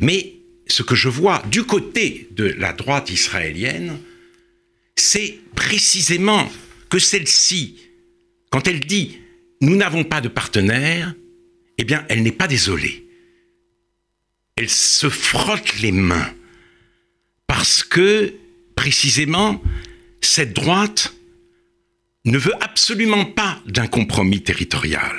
Mais 0.00 0.34
ce 0.66 0.82
que 0.82 0.94
je 0.94 1.08
vois 1.08 1.42
du 1.50 1.64
côté 1.64 2.28
de 2.30 2.44
la 2.58 2.72
droite 2.72 3.10
israélienne, 3.10 3.98
c'est 4.96 5.38
précisément 5.54 6.50
que 6.88 6.98
celle-ci 6.98 7.76
quand 8.52 8.68
elle 8.68 8.80
dit 8.80 9.18
nous 9.62 9.76
n'avons 9.76 10.04
pas 10.04 10.20
de 10.20 10.28
partenaire, 10.28 11.14
eh 11.78 11.84
bien, 11.84 12.04
elle 12.08 12.22
n'est 12.22 12.32
pas 12.32 12.48
désolée. 12.48 13.06
Elle 14.56 14.68
se 14.68 15.08
frotte 15.08 15.80
les 15.80 15.92
mains 15.92 16.30
parce 17.46 17.84
que, 17.84 18.34
précisément, 18.74 19.62
cette 20.20 20.52
droite 20.52 21.14
ne 22.24 22.38
veut 22.38 22.54
absolument 22.60 23.24
pas 23.24 23.60
d'un 23.66 23.86
compromis 23.86 24.42
territorial. 24.42 25.16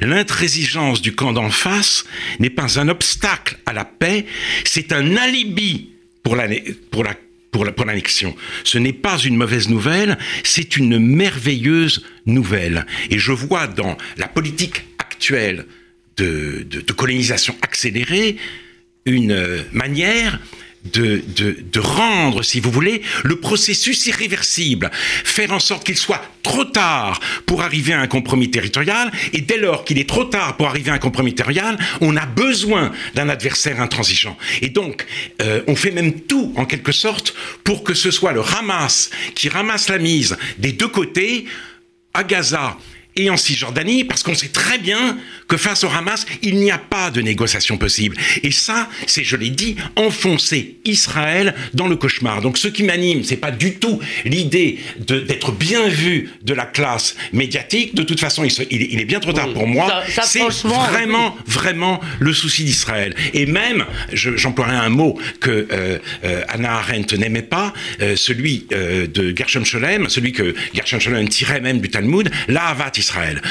L'intransigeance 0.00 1.00
du 1.00 1.14
camp 1.14 1.32
d'en 1.32 1.50
face 1.50 2.04
n'est 2.40 2.50
pas 2.50 2.80
un 2.80 2.88
obstacle 2.88 3.58
à 3.64 3.72
la 3.72 3.84
paix, 3.84 4.26
c'est 4.64 4.92
un 4.92 5.16
alibi 5.16 5.92
pour 6.22 6.34
la, 6.34 6.48
pour 6.90 7.04
pour 7.50 7.64
l'annexion. 7.64 8.34
Ce 8.64 8.78
n'est 8.78 8.92
pas 8.92 9.18
une 9.18 9.36
mauvaise 9.36 9.68
nouvelle, 9.68 10.18
c'est 10.44 10.76
une 10.76 10.98
merveilleuse 10.98 12.04
nouvelle. 12.26 12.86
Et 13.10 13.18
je 13.18 13.32
vois 13.32 13.66
dans 13.66 13.96
la 14.16 14.28
politique 14.28 14.84
actuelle 14.98 15.66
de, 16.16 16.66
de 16.68 16.92
colonisation 16.92 17.56
accélérée 17.62 18.36
une 19.06 19.64
manière 19.72 20.40
de, 20.92 21.22
de, 21.26 21.80
rendre, 21.80 22.42
si 22.42 22.60
vous 22.60 22.70
voulez, 22.70 23.02
le 23.24 23.36
processus 23.36 24.06
irréversible, 24.06 24.90
faire 24.92 25.52
en 25.52 25.58
sorte 25.58 25.84
qu'il 25.84 25.96
soit 25.96 26.22
trop 26.42 26.64
tard 26.64 27.20
pour 27.46 27.62
arriver 27.62 27.92
à 27.92 28.00
un 28.00 28.06
compromis 28.06 28.50
territorial, 28.50 29.10
et 29.32 29.40
dès 29.40 29.58
lors 29.58 29.84
qu'il 29.84 29.98
est 29.98 30.08
trop 30.08 30.24
tard 30.24 30.56
pour 30.56 30.68
arriver 30.68 30.90
à 30.90 30.94
un 30.94 30.98
compromis 30.98 31.34
territorial, 31.34 31.78
on 32.00 32.16
a 32.16 32.26
besoin 32.26 32.92
d'un 33.14 33.28
adversaire 33.28 33.80
intransigeant. 33.80 34.36
Et 34.62 34.68
donc, 34.68 35.06
euh, 35.42 35.62
on 35.66 35.76
fait 35.76 35.90
même 35.90 36.20
tout, 36.20 36.52
en 36.56 36.64
quelque 36.64 36.92
sorte, 36.92 37.34
pour 37.64 37.84
que 37.84 37.94
ce 37.94 38.10
soit 38.10 38.32
le 38.32 38.42
Hamas 38.42 39.10
qui 39.34 39.48
ramasse 39.48 39.88
la 39.88 39.98
mise 39.98 40.36
des 40.58 40.72
deux 40.72 40.88
côtés, 40.88 41.46
à 42.14 42.24
Gaza 42.24 42.76
et 43.18 43.28
en 43.30 43.36
Cisjordanie, 43.36 44.04
parce 44.04 44.22
qu'on 44.22 44.34
sait 44.34 44.48
très 44.48 44.78
bien 44.78 45.18
que 45.48 45.56
face 45.56 45.82
au 45.82 45.88
Hamas, 45.88 46.24
il 46.42 46.56
n'y 46.56 46.70
a 46.70 46.78
pas 46.78 47.10
de 47.10 47.20
négociation 47.20 47.76
possible. 47.76 48.16
Et 48.42 48.52
ça, 48.52 48.88
c'est, 49.06 49.24
je 49.24 49.36
l'ai 49.36 49.50
dit, 49.50 49.76
enfoncer 49.96 50.76
Israël 50.84 51.54
dans 51.74 51.88
le 51.88 51.96
cauchemar. 51.96 52.40
Donc 52.40 52.58
ce 52.58 52.68
qui 52.68 52.84
m'anime, 52.84 53.24
c'est 53.24 53.36
pas 53.36 53.50
du 53.50 53.74
tout 53.74 53.98
l'idée 54.24 54.78
d'être 54.98 55.52
bien 55.52 55.88
vu 55.88 56.30
de 56.42 56.54
la 56.54 56.64
classe 56.64 57.16
médiatique. 57.32 57.94
De 57.94 58.02
toute 58.02 58.20
façon, 58.20 58.44
il, 58.44 59.00
est 59.00 59.04
bien 59.04 59.20
trop 59.20 59.32
tard 59.32 59.52
pour 59.52 59.66
moi. 59.66 60.02
C'est 60.22 60.42
vraiment, 60.62 61.36
vraiment 61.46 62.00
le 62.20 62.32
souci 62.32 62.62
d'Israël. 62.64 63.16
Et 63.34 63.46
même, 63.46 63.84
j'emploierai 64.12 64.76
un 64.76 64.90
mot 64.90 65.18
que 65.40 65.66
euh, 65.72 65.98
euh, 66.24 66.42
Anna 66.48 66.74
Arendt 66.74 67.16
n'aimait 67.16 67.42
pas, 67.42 67.72
euh, 68.00 68.14
celui 68.14 68.66
de 68.70 69.36
Gershom 69.36 69.64
Scholem, 69.64 70.08
celui 70.08 70.32
que 70.32 70.54
Gershom 70.72 71.00
Scholem 71.00 71.28
tirait 71.28 71.60
même 71.60 71.80
du 71.80 71.88
Talmud, 71.88 72.30
la 72.46 72.66
Havat 72.66 72.92
Israël. 72.96 73.07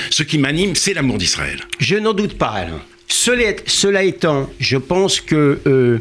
Ce 0.10 0.24
qui 0.24 0.38
m'anime, 0.38 0.76
c'est 0.76 0.94
l'amour 0.94 1.18
d'Israël. 1.18 1.60
Je 1.80 1.96
n'en 1.96 2.14
doute 2.14 2.38
pas, 2.38 2.50
Alain. 2.50 2.82
Cela, 3.08 4.04
étant, 4.04 4.50
je 4.60 4.78
pense 4.78 5.22
que 5.22 5.60
euh, 5.66 6.00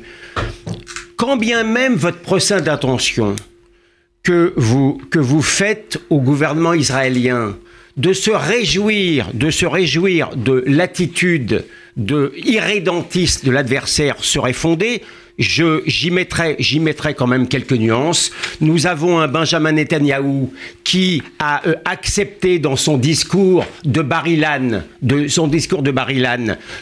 quand 1.16 1.36
bien 1.36 1.62
même 1.62 1.94
votre 1.94 2.18
procès 2.18 2.60
d'intention 2.60 3.36
que 4.22 4.52
vous, 4.56 5.00
que 5.10 5.20
vous 5.20 5.42
faites 5.42 6.00
au 6.10 6.20
gouvernement 6.20 6.74
israélien 6.74 7.56
de 7.96 8.12
se 8.12 8.30
réjouir, 8.30 9.30
de 9.32 9.50
se 9.50 9.64
réjouir 9.64 10.36
de 10.36 10.64
l'attitude 10.66 11.64
de 11.96 12.32
irrédentiste 12.36 13.46
de 13.46 13.50
l'adversaire 13.50 14.16
serait 14.20 14.52
fondée, 14.52 15.02
j'y 15.38 16.10
mettrai, 16.10 16.56
j'y 16.58 16.80
quand 17.16 17.26
même 17.26 17.48
quelques 17.48 17.72
nuances. 17.72 18.30
Nous 18.60 18.86
avons 18.86 19.18
un 19.18 19.28
Benjamin 19.28 19.72
Netanyahou 19.72 20.52
qui 20.84 21.22
a 21.38 21.66
euh, 21.66 21.74
accepté 21.84 22.58
dans 22.58 22.76
son 22.76 22.96
discours 22.96 23.66
de 23.84 24.02
Barilan, 24.02 24.82
de 25.02 25.28
son 25.28 25.48
discours 25.48 25.82
de 25.82 25.92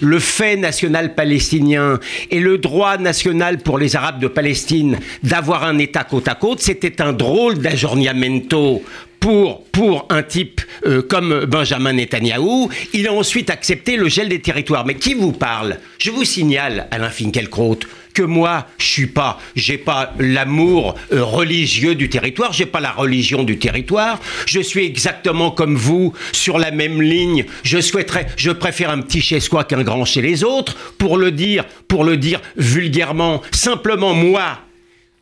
le 0.01 0.19
fait 0.19 0.57
national 0.57 1.15
palestinien 1.15 1.99
et 2.31 2.41
le 2.41 2.59
droit 2.59 2.99
national 2.99 3.59
pour 3.59 3.79
les 3.79 3.97
Arabes 3.97 4.21
de 4.21 4.29
Palestine 4.29 4.99
d'avoir 5.23 5.65
un 5.65 5.79
État 5.79 6.05
côte 6.05 6.29
à 6.29 6.35
côte. 6.35 6.61
C'était 6.61 7.01
un 7.01 7.13
drôle 7.13 7.59
d'ajorniamento 7.59 8.83
pour, 9.25 9.65
pour 9.73 10.07
un 10.11 10.23
type 10.23 10.61
euh, 10.85 11.01
comme 11.01 11.47
Benjamin 11.47 11.95
Netanyahou. 11.95 12.69
Il 12.93 13.09
a 13.09 13.13
ensuite 13.13 13.49
accepté 13.49 13.97
le 13.97 14.09
gel 14.09 14.29
des 14.29 14.41
territoires. 14.41 14.85
Mais 14.85 14.97
qui 14.97 15.15
vous 15.15 15.33
parle? 15.33 15.79
Je 15.99 16.11
vous 16.11 16.25
signale, 16.25 16.89
Alain 16.91 17.09
Finkielkraut, 17.09 17.79
que 18.15 18.23
moi, 18.23 18.67
je 18.79 18.87
suis 18.87 19.07
pas, 19.09 19.39
j'ai 19.57 19.77
pas 19.77 20.15
l'amour 20.19 20.95
euh, 21.13 21.23
religieux 21.23 21.95
du 21.95 22.09
territoire, 22.09 22.53
j'ai 22.53 22.67
pas 22.67 22.81
la 22.81 22.93
religion 22.93 23.43
du 23.43 23.59
territoire. 23.59 24.21
Je 24.47 24.61
suis 24.61 24.87
exactement 24.87 25.51
comme 25.51 25.77
vous, 25.77 26.15
sur 26.33 26.59
la 26.59 26.71
même 26.71 27.03
ligne. 27.03 27.45
Je 27.65 27.81
souhaiterais, 27.81 28.27
je 28.37 28.53
préfère 28.53 28.91
un 28.91 29.01
petit 29.01 29.21
chez 29.21 29.41
soi 29.41 29.65
qu'un 29.65 29.83
grand 29.83 30.05
chez 30.05 30.23
les 30.23 30.45
autres. 30.45 30.77
Pour 30.97 31.19
le 31.19 31.33
dire, 31.33 31.65
pour 31.89 32.05
le 32.05 32.17
dire 32.17 32.41
vulgairement, 32.57 33.43
simplement 33.53 34.15
moi, 34.15 34.61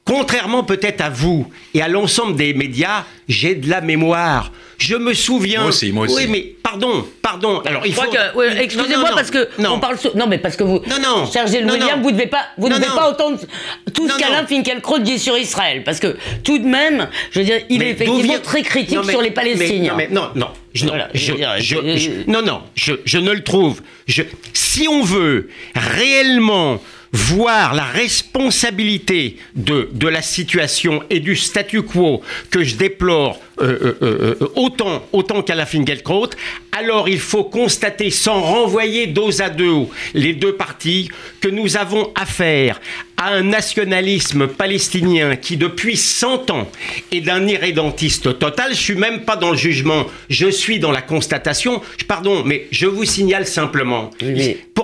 Contrairement 0.04 0.64
peut-être 0.64 1.00
à 1.00 1.10
vous 1.10 1.46
et 1.74 1.80
à 1.80 1.86
l'ensemble 1.86 2.36
des 2.36 2.54
médias, 2.54 3.04
j'ai 3.28 3.54
de 3.54 3.70
la 3.70 3.80
mémoire. 3.80 4.50
Je 4.78 4.96
me 4.96 5.14
souviens. 5.14 5.60
Moi 5.60 5.68
aussi, 5.68 5.92
moi 5.92 6.06
aussi. 6.06 6.16
Oui, 6.16 6.26
mais 6.28 6.56
pardon, 6.72 7.06
pardon. 7.20 7.62
Alors 7.64 7.86
il 7.86 7.94
faut. 7.94 8.02
Excusez-moi 8.58 9.10
parce 9.14 9.30
que 9.30 9.48
non. 9.58 9.74
on 9.74 9.80
parle. 9.80 9.96
Non, 10.14 10.26
mais 10.26 10.38
parce 10.38 10.56
que 10.56 10.64
vous. 10.64 10.80
Non, 10.86 10.96
non. 11.02 11.30
Cher 11.30 11.44
William, 11.46 12.02
vous 12.02 12.10
ne 12.10 12.16
devez 12.16 12.26
pas, 12.26 12.46
vous 12.58 12.68
devez 12.68 12.86
pas 12.86 13.10
entendre 13.10 13.38
tout 13.94 14.08
ce 14.08 14.16
qu'Alain 14.16 14.46
Finkielkraut 14.46 14.98
dit 14.98 15.18
sur 15.18 15.36
Israël, 15.36 15.82
parce 15.84 16.00
que 16.00 16.16
tout 16.44 16.58
de 16.58 16.66
même, 16.66 17.08
je 17.30 17.40
veux 17.40 17.44
dire, 17.44 17.60
il 17.68 17.82
est 17.82 17.90
effectivement 17.90 18.38
très 18.42 18.62
critique 18.62 19.04
sur 19.04 19.22
les 19.22 19.30
Palestiniens. 19.30 19.96
non, 20.10 20.30
non, 20.34 20.48
je, 20.74 20.86
non, 20.86 20.94
non, 22.26 22.42
non, 22.42 22.62
je, 22.74 23.18
ne 23.18 23.32
le 23.32 23.42
trouve. 23.42 23.82
Je, 24.06 24.22
si 24.52 24.88
on 24.88 25.02
veut 25.02 25.48
réellement 25.74 26.80
voir 27.12 27.74
la 27.74 27.84
responsabilité 27.84 29.36
de, 29.54 29.90
de 29.92 30.08
la 30.08 30.22
situation 30.22 31.02
et 31.10 31.20
du 31.20 31.36
statu 31.36 31.82
quo 31.82 32.22
que 32.50 32.64
je 32.64 32.76
déplore 32.76 33.38
euh, 33.60 33.94
euh, 34.02 34.36
euh, 34.40 34.48
autant, 34.56 35.04
autant 35.12 35.42
qu'à 35.42 35.54
la 35.54 35.66
alors 36.72 37.08
il 37.08 37.20
faut 37.20 37.44
constater, 37.44 38.10
sans 38.10 38.40
renvoyer 38.40 39.06
dos 39.06 39.40
à 39.40 39.50
dos 39.50 39.90
les 40.14 40.32
deux 40.32 40.54
parties, 40.54 41.10
que 41.40 41.48
nous 41.48 41.76
avons 41.76 42.10
affaire 42.14 42.80
à 43.16 43.28
un 43.28 43.42
nationalisme 43.42 44.48
palestinien 44.48 45.36
qui, 45.36 45.56
depuis 45.56 45.96
100 45.96 46.50
ans, 46.50 46.68
est 47.12 47.20
d'un 47.20 47.46
irrédentiste 47.46 48.38
total. 48.38 48.70
Je 48.70 48.80
suis 48.80 48.94
même 48.96 49.20
pas 49.20 49.36
dans 49.36 49.50
le 49.50 49.56
jugement, 49.56 50.06
je 50.28 50.48
suis 50.48 50.80
dans 50.80 50.90
la 50.90 51.02
constatation. 51.02 51.82
Pardon, 52.08 52.42
mais 52.44 52.66
je 52.72 52.86
vous 52.86 53.04
signale 53.04 53.46
simplement. 53.46 54.10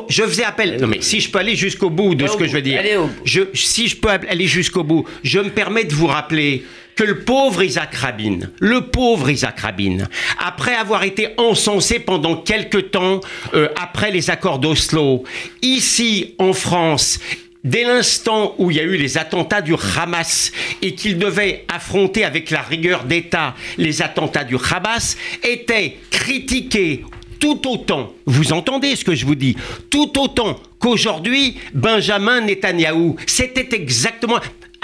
Je 0.09 0.23
faisais 0.23 0.45
appel. 0.45 0.81
Non, 0.81 0.87
mais 0.87 1.01
si 1.01 1.21
je 1.21 1.31
peux 1.31 1.39
aller 1.39 1.57
jusqu'au 1.57 1.91
bout 1.91 2.15
de 2.15 2.27
ce 2.27 2.37
que 2.37 2.47
je 2.47 2.53
veux 2.53 2.63
dire, 2.63 2.83
je, 3.25 3.43
si 3.55 3.89
je 3.89 3.97
peux 3.97 4.09
aller 4.09 4.47
jusqu'au 4.47 4.85
bout, 4.85 5.05
je 5.23 5.39
me 5.39 5.51
permets 5.51 5.85
de 5.85 5.95
vous 5.95 6.07
rappeler 6.07 6.65
que 6.97 7.05
le 7.05 7.21
pauvre 7.21 7.63
Isaac 7.63 7.95
Rabin, 7.95 8.41
le 8.59 8.81
pauvre 8.81 9.31
Isaac 9.31 9.61
Rabin, 9.61 9.99
après 10.41 10.75
avoir 10.75 11.05
été 11.05 11.29
encensé 11.37 12.01
pendant 12.01 12.37
quelque 12.37 12.79
temps 12.79 13.21
euh, 13.55 13.69
après 13.81 14.11
les 14.11 14.31
accords 14.31 14.59
d'Oslo, 14.59 15.23
ici 15.63 16.35
en 16.39 16.53
France, 16.53 17.21
Dès 17.65 17.83
l'instant 17.83 18.55
où 18.59 18.71
il 18.71 18.77
y 18.77 18.81
a 18.81 18.85
eu 18.85 18.97
les 18.97 19.19
attentats 19.19 19.61
du 19.61 19.75
Hamas 19.75 20.53
et 20.81 20.95
qu'il 20.95 21.19
devait 21.19 21.65
affronter 21.69 22.25
avec 22.25 22.51
la 22.51 22.63
rigueur 22.63 23.05
d'État 23.05 23.55
les 23.77 24.01
attentats 24.01 24.45
du 24.45 24.57
Hamas, 24.57 25.17
était 25.43 25.99
critiqué 26.09 27.05
tout 27.39 27.69
autant, 27.69 28.13
vous 28.27 28.53
entendez 28.53 28.97
ce 28.97 29.05
que 29.05 29.15
je 29.15 29.27
vous 29.27 29.35
dis, 29.35 29.57
tout 29.91 30.19
autant 30.19 30.59
qu'aujourd'hui 30.79 31.57
Benjamin 31.75 32.41
Netanyahou. 32.41 33.17
C'était 33.27 33.75
exactement, 33.75 34.39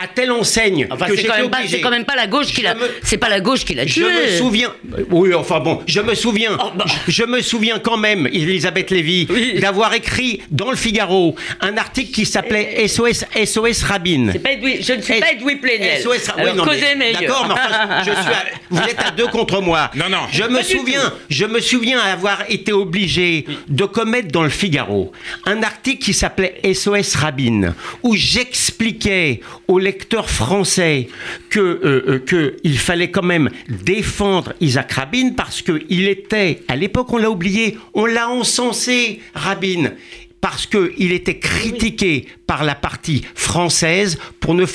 à 0.05 0.09
telle 0.09 0.31
enseigne 0.33 0.87
Enfin, 0.91 1.07
que 1.07 1.13
c'est 1.13 1.17
j'étais 1.23 1.29
quand, 1.29 1.37
même 1.39 1.51
pas- 1.51 1.59
obligé. 1.59 1.77
c'est 1.77 1.83
quand 1.83 1.91
même 1.91 2.05
pas 2.05 2.17
la 2.17 2.27
gauche 2.27 2.47
qui 2.47 2.57
Je 2.61 2.63
l'a. 2.65 2.75
me- 2.75 2.91
C'est 3.03 3.17
pas 3.19 3.29
la 3.29 3.41
gauche 3.41 3.65
qui 3.65 3.75
l'a 3.75 3.87
Je 3.87 3.93
tué. 3.95 4.05
me 4.05 4.39
souviens. 4.39 4.73
Oui, 5.11 5.35
enfin 5.35 5.61
bon, 5.61 5.81
je 5.87 6.01
me 6.01 6.15
souviens. 6.15 6.57
Oh, 6.61 6.71
bah. 6.75 6.85
Je 7.09 7.25
me 7.25 7.41
souviens 7.41 7.79
quand 7.79 7.97
même, 7.97 8.27
Elisabeth 8.27 8.91
Lévy, 8.91 9.27
Oui. 9.31 9.59
d'avoir 9.61 9.95
écrit 9.95 10.41
dans 10.51 10.71
le 10.71 10.77
Figaro 10.77 11.35
un 11.61 11.77
article 11.77 12.13
qui 12.13 12.27
s'appelait 12.27 12.87
SOS 12.87 13.25
SOS 13.45 13.83
Rabin. 13.85 14.29
C'est 14.33 14.39
pas 14.39 14.53
Edoui- 14.53 14.85
je 14.85 14.93
ne 14.93 15.03
suis 15.03 15.21
pas 15.21 15.33
Edoui 15.33 15.57
Plenel. 15.57 16.01
SOS, 16.01 16.31
oui. 16.37 16.45
D'accord, 16.45 17.47
mais 17.49 17.55
enfin, 17.55 17.99
je 18.01 18.11
suis 18.11 18.33
à- 18.33 18.45
vous 18.71 18.83
êtes 18.83 19.01
à 19.01 19.11
deux 19.11 19.27
contre 19.29 19.61
moi. 19.61 19.91
Non, 19.95 20.09
non. 20.09 20.19
Je 20.33 20.45
me 20.45 20.63
souviens, 20.63 21.13
je 21.31 21.45
me 21.47 21.61
souviens 21.61 21.99
avoir 22.01 22.45
été 22.49 22.73
obligé 22.73 23.47
de 23.69 23.85
commettre 23.85 24.29
dans 24.29 24.43
le 24.43 24.49
Figaro 24.51 25.13
un 25.47 25.63
article 25.63 26.05
qui 26.05 26.13
s'appelait 26.15 26.61
SOS 26.73 27.15
Rabin, 27.17 27.75
où 28.03 28.15
j'expliquais 28.15 29.41
aux 29.69 29.79
lecteurs 29.79 29.94
français 30.29 31.09
que, 31.51 31.61
euh, 31.61 32.05
euh, 32.09 32.79
fallait 32.79 33.11
quand 33.11 33.23
même 33.23 33.51
défendre 33.69 34.53
Isaac 34.61 34.93
Rabin 34.93 35.31
parce 35.37 35.63
qu'il 35.63 36.09
était, 36.09 36.63
à 36.69 36.77
l'époque 36.77 37.13
on 37.13 37.19
l'a 37.19 37.31
oublié, 37.31 37.79
on 37.95 38.07
l'a 38.07 38.29
encensé, 38.29 39.21
Rabin 39.35 39.93
parce 40.41 40.67
qu'il 40.67 41.13
était 41.13 41.39
critiqué 41.39 42.27
par 42.47 42.65
la 42.65 42.75
partie 42.75 43.23
française 43.35 44.19
pour 44.41 44.53
ne, 44.53 44.67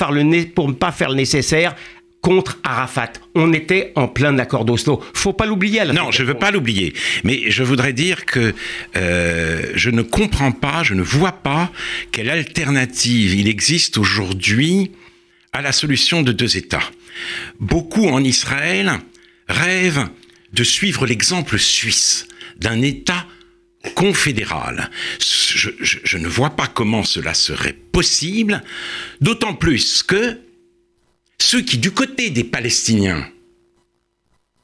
ne 0.68 0.74
pas 0.74 0.92
faire 0.92 1.10
le 1.10 1.16
nécessaire 1.16 1.76
contre 2.22 2.60
Arafat. 2.64 3.14
On 3.36 3.54
était 3.54 3.92
en 3.96 4.08
plein 4.08 4.38
accord 4.40 4.66
d'Oslo. 4.66 5.02
Faut 5.14 5.34
pas 5.34 5.46
l'oublier. 5.46 5.86
Non, 5.86 6.12
je 6.12 6.24
des 6.24 6.28
veux 6.28 6.34
pas 6.34 6.52
l'oublier. 6.52 6.94
Mais 7.24 7.50
je 7.50 7.64
voudrais 7.64 7.94
dire 7.94 8.26
que 8.26 8.54
euh, 8.96 9.72
je 9.76 9.90
ne 9.90 10.02
comprends 10.02 10.52
pas, 10.52 10.84
je 10.84 10.94
ne 10.94 11.02
vois 11.02 11.32
pas 11.32 11.72
quelle 12.12 12.30
alternative 12.30 13.36
il 13.36 13.48
existe 13.48 13.98
aujourd'hui 13.98 14.92
à 15.54 15.62
la 15.62 15.72
solution 15.72 16.22
de 16.22 16.32
deux 16.32 16.58
États. 16.58 16.92
Beaucoup 17.60 18.08
en 18.08 18.24
Israël 18.24 19.00
rêvent 19.48 20.10
de 20.54 20.64
suivre 20.64 21.06
l'exemple 21.06 21.60
suisse 21.60 22.28
d'un 22.58 22.82
État 22.82 23.26
confédéral. 23.96 24.90
Je, 25.20 26.18
ne 26.18 26.28
vois 26.28 26.52
pas 26.52 26.68
comment 26.68 27.04
cela 27.04 27.34
serait 27.34 27.74
possible, 27.74 28.64
d'autant 29.22 29.54
plus 29.54 30.04
que 30.04 30.38
ceux 31.40 31.62
qui, 31.62 31.78
du 31.78 31.92
côté 31.92 32.30
des 32.30 32.44
Palestiniens, 32.44 33.28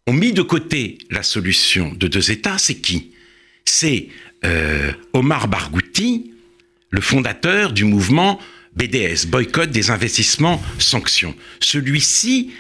ont 0.08 0.14
mis 0.14 0.34
de 0.34 0.42
côté 0.42 0.98
la 1.10 1.24
solution 1.24 1.94
de 1.94 2.08
deux 2.08 2.32
États, 2.32 2.58
c'est 2.58 2.76
qui? 2.76 3.14
C'est 3.64 4.10
euh, 4.44 4.92
Omar 5.14 5.48
Barghouti, 5.48 6.32
le 6.92 7.02
fondateur 7.02 7.72
du 7.72 7.86
mouvement 7.86 8.40
BDS, 8.76 9.28
boycott 9.28 9.70
des 9.70 9.90
investissements 9.90 10.62
sanctions. 10.80 11.36
Celui-ci 11.60 12.52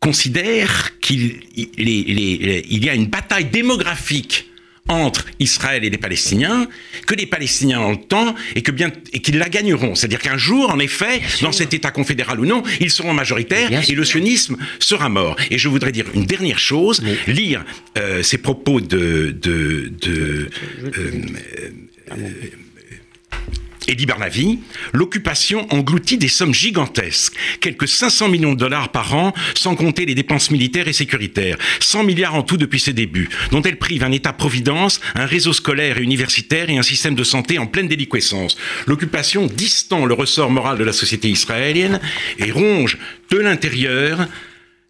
considère 0.00 0.98
qu'il 1.00 1.40
il, 1.56 1.78
il 1.78 2.84
y 2.84 2.88
a 2.88 2.94
une 2.94 3.06
bataille 3.06 3.46
démographique 3.46 4.50
entre 4.88 5.26
Israël 5.40 5.84
et 5.84 5.90
les 5.90 5.98
Palestiniens, 5.98 6.68
que 7.06 7.14
les 7.14 7.26
Palestiniens 7.26 7.80
ont 7.80 7.92
le 7.92 7.96
temps 7.96 8.34
et 8.54 8.62
que 8.62 8.70
bien 8.70 8.92
et 9.12 9.20
qu'ils 9.20 9.38
la 9.38 9.48
gagneront. 9.48 9.94
C'est-à-dire 9.94 10.20
qu'un 10.20 10.36
jour, 10.36 10.70
en 10.70 10.78
effet, 10.78 11.20
dans 11.42 11.52
cet 11.52 11.74
État 11.74 11.90
confédéral 11.90 12.40
ou 12.40 12.46
non, 12.46 12.62
ils 12.80 12.90
seront 12.90 13.12
majoritaires 13.12 13.70
et 13.88 13.94
le 13.94 14.04
sionisme 14.04 14.56
sera 14.78 15.08
mort. 15.08 15.36
Et 15.50 15.58
je 15.58 15.68
voudrais 15.68 15.92
dire 15.92 16.06
une 16.14 16.24
dernière 16.24 16.58
chose, 16.58 17.02
lire 17.26 17.64
euh, 17.98 18.22
ces 18.22 18.38
propos 18.38 18.80
de, 18.80 19.34
de, 19.40 19.92
de 20.00 20.48
euh, 20.98 21.22
Eddie 23.88 24.06
Barnavi, 24.06 24.58
l'occupation 24.92 25.66
engloutit 25.72 26.18
des 26.18 26.28
sommes 26.28 26.54
gigantesques, 26.54 27.34
quelques 27.60 27.88
500 27.88 28.28
millions 28.28 28.52
de 28.52 28.58
dollars 28.58 28.90
par 28.90 29.14
an, 29.14 29.32
sans 29.54 29.76
compter 29.76 30.06
les 30.06 30.14
dépenses 30.14 30.50
militaires 30.50 30.88
et 30.88 30.92
sécuritaires, 30.92 31.56
100 31.80 32.04
milliards 32.04 32.34
en 32.34 32.42
tout 32.42 32.56
depuis 32.56 32.80
ses 32.80 32.92
débuts, 32.92 33.28
dont 33.50 33.62
elle 33.62 33.78
prive 33.78 34.04
un 34.04 34.12
État-providence, 34.12 35.00
un 35.14 35.26
réseau 35.26 35.52
scolaire 35.52 35.98
et 35.98 36.02
universitaire 36.02 36.70
et 36.70 36.78
un 36.78 36.82
système 36.82 37.14
de 37.14 37.24
santé 37.24 37.58
en 37.58 37.66
pleine 37.66 37.88
déliquescence. 37.88 38.56
L'occupation 38.86 39.46
distend 39.46 40.04
le 40.04 40.14
ressort 40.14 40.50
moral 40.50 40.78
de 40.78 40.84
la 40.84 40.92
société 40.92 41.28
israélienne 41.28 42.00
et 42.38 42.50
ronge 42.50 42.98
de 43.30 43.38
l'intérieur 43.38 44.26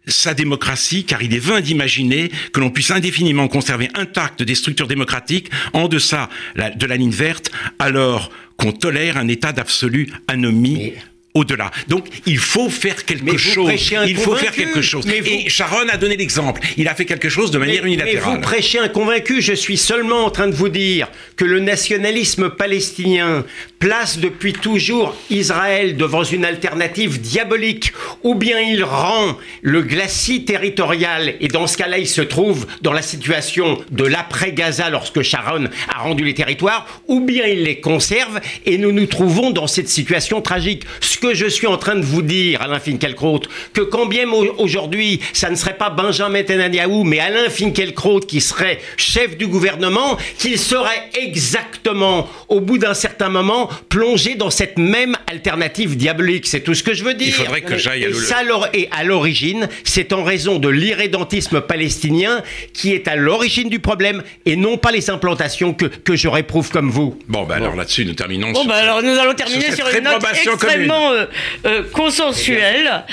sa 0.07 0.33
démocratie, 0.33 1.03
car 1.03 1.21
il 1.21 1.33
est 1.33 1.39
vain 1.39 1.59
d'imaginer 1.59 2.31
que 2.53 2.59
l'on 2.59 2.69
puisse 2.69 2.91
indéfiniment 2.91 3.47
conserver 3.47 3.89
intactes 3.93 4.41
des 4.41 4.55
structures 4.55 4.87
démocratiques 4.87 5.51
en 5.73 5.87
deçà 5.87 6.29
de 6.55 6.85
la 6.85 6.95
ligne 6.95 7.11
verte, 7.11 7.51
alors 7.77 8.31
qu'on 8.57 8.71
tolère 8.71 9.17
un 9.17 9.27
état 9.27 9.51
d'absolue 9.51 10.09
anomie. 10.27 10.75
Mais- 10.77 10.93
Au-delà. 11.33 11.69
Donc, 11.87 12.07
il 12.25 12.39
faut 12.39 12.67
faire 12.67 13.05
quelque 13.05 13.23
Mais 13.31 13.37
chose. 13.37 13.71
Il 14.07 14.17
faut 14.17 14.35
faire 14.35 14.51
quelque 14.53 14.81
chose. 14.81 15.05
Mais 15.05 15.19
vous- 15.19 15.27
Et 15.27 15.49
Sharon 15.49 15.87
a 15.87 15.95
donné 15.95 16.17
l'exemple. 16.17 16.61
Il 16.77 16.87
a 16.87 16.95
fait 16.95 17.05
quelque 17.05 17.29
chose 17.29 17.51
de 17.51 17.59
manière 17.59 17.83
Mais- 17.83 17.89
Mais 17.89 17.95
unilatérale. 17.95 18.35
vous 18.37 18.41
prêchez 18.41 18.79
un 18.79 18.87
convaincu, 18.87 19.39
je 19.43 19.53
suis 19.53 19.77
seulement 19.77 20.25
en 20.25 20.31
train 20.31 20.47
de 20.47 20.55
vous 20.55 20.69
dire 20.69 21.11
que 21.35 21.45
le 21.45 21.59
nationalisme 21.59 22.49
palestinien 22.49 23.45
place 23.79 24.17
depuis 24.19 24.53
toujours 24.53 25.15
Israël 25.29 25.97
devant 25.97 26.23
une 26.23 26.45
alternative 26.45 27.21
diabolique, 27.21 27.93
ou 28.23 28.35
bien 28.35 28.59
il 28.59 28.83
rend 28.83 29.37
le 29.61 29.81
glacis 29.81 30.45
territorial, 30.45 31.35
et 31.39 31.47
dans 31.47 31.67
ce 31.67 31.77
cas-là 31.77 31.97
il 31.97 32.07
se 32.07 32.21
trouve 32.21 32.65
dans 32.81 32.93
la 32.93 33.01
situation 33.01 33.77
de 33.91 34.03
l'après-Gaza 34.05 34.89
lorsque 34.89 35.21
Sharon 35.21 35.65
a 35.93 35.99
rendu 35.99 36.23
les 36.23 36.33
territoires, 36.33 36.87
ou 37.07 37.19
bien 37.21 37.45
il 37.45 37.63
les 37.63 37.79
conserve, 37.79 38.39
et 38.65 38.77
nous 38.77 38.91
nous 38.91 39.05
trouvons 39.05 39.51
dans 39.51 39.67
cette 39.67 39.89
situation 39.89 40.41
tragique. 40.41 40.83
Ce 41.01 41.17
que 41.17 41.33
je 41.33 41.45
suis 41.47 41.67
en 41.67 41.77
train 41.77 41.95
de 41.95 42.05
vous 42.05 42.21
dire, 42.21 42.61
Alain 42.61 42.79
Finkielkraut, 42.79 43.41
que 43.73 43.81
quand 43.81 44.05
bien 44.07 44.27
au- 44.29 44.55
aujourd'hui, 44.57 45.19
ça 45.33 45.49
ne 45.49 45.55
serait 45.55 45.77
pas 45.77 45.89
Benjamin 45.89 46.39
Netanyahu, 46.39 47.03
mais 47.03 47.19
Alain 47.19 47.49
Finkielkraut 47.49 48.19
qui 48.21 48.41
serait 48.41 48.79
chef 48.97 49.37
du 49.37 49.47
gouvernement, 49.47 50.17
qu'il 50.37 50.57
serait 50.59 51.09
exactement, 51.21 52.27
au 52.47 52.59
bout 52.59 52.77
d'un 52.77 52.93
certain 52.93 53.29
moment, 53.29 53.66
plongé 53.89 54.35
dans 54.35 54.49
cette 54.49 54.77
même 54.77 55.15
alternative 55.31 55.95
diabolique. 55.97 56.47
C'est 56.47 56.61
tout 56.61 56.73
ce 56.73 56.83
que 56.83 56.93
je 56.93 57.03
veux 57.03 57.13
dire. 57.13 57.27
Il 57.27 57.33
faudrait 57.33 57.61
que 57.61 57.77
j'aille 57.77 58.05
à 58.05 58.09
Et 58.09 58.11
l'o- 58.11 58.19
ça, 58.19 58.37
alors- 58.37 58.67
et 58.73 58.89
à 58.91 59.03
l'origine, 59.03 59.67
c'est 59.83 60.13
en 60.13 60.23
raison 60.23 60.59
de 60.59 60.69
l'irrédentisme 60.69 61.61
palestinien 61.61 62.41
qui 62.73 62.93
est 62.93 63.07
à 63.07 63.15
l'origine 63.15 63.69
du 63.69 63.79
problème, 63.79 64.23
et 64.45 64.55
non 64.55 64.77
pas 64.77 64.91
les 64.91 65.09
implantations 65.09 65.73
que, 65.73 65.85
que 65.85 66.15
je 66.15 66.27
réprouve 66.27 66.69
comme 66.69 66.89
vous. 66.89 67.17
Bon, 67.27 67.43
ben 67.43 67.55
alors 67.55 67.75
là-dessus, 67.75 68.05
nous 68.05 68.13
terminons. 68.13 68.51
Bon, 68.51 68.61
sur 68.61 68.69
bah 68.69 68.75
ce- 68.77 68.83
alors 68.83 69.01
nous 69.03 69.17
allons 69.17 69.33
terminer 69.33 69.65
cette 69.65 69.75
sur 69.75 69.87
une 69.89 70.03
note 70.03 70.23
extrêmement 70.33 71.11
euh, 71.11 71.25
euh, 71.65 71.83
consensuelle. 71.91 73.03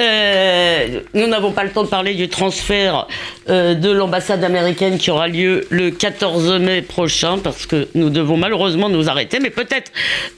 Euh, 0.00 1.00
nous 1.14 1.26
n'avons 1.26 1.52
pas 1.52 1.64
le 1.64 1.70
temps 1.70 1.82
de 1.84 1.88
parler 1.88 2.14
du 2.14 2.28
transfert 2.28 3.06
euh, 3.48 3.74
de 3.74 3.90
l'ambassade 3.90 4.42
américaine 4.44 4.98
qui 4.98 5.10
aura 5.10 5.28
lieu 5.28 5.66
le 5.70 5.90
14 5.90 6.52
mai 6.60 6.82
prochain 6.82 7.38
parce 7.38 7.66
que 7.66 7.88
nous 7.94 8.10
devons 8.10 8.36
malheureusement 8.36 8.88
nous 8.88 9.08
arrêter. 9.08 9.38
Mais 9.40 9.50
peut-être 9.50 9.92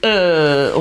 euh, 0.05 0.71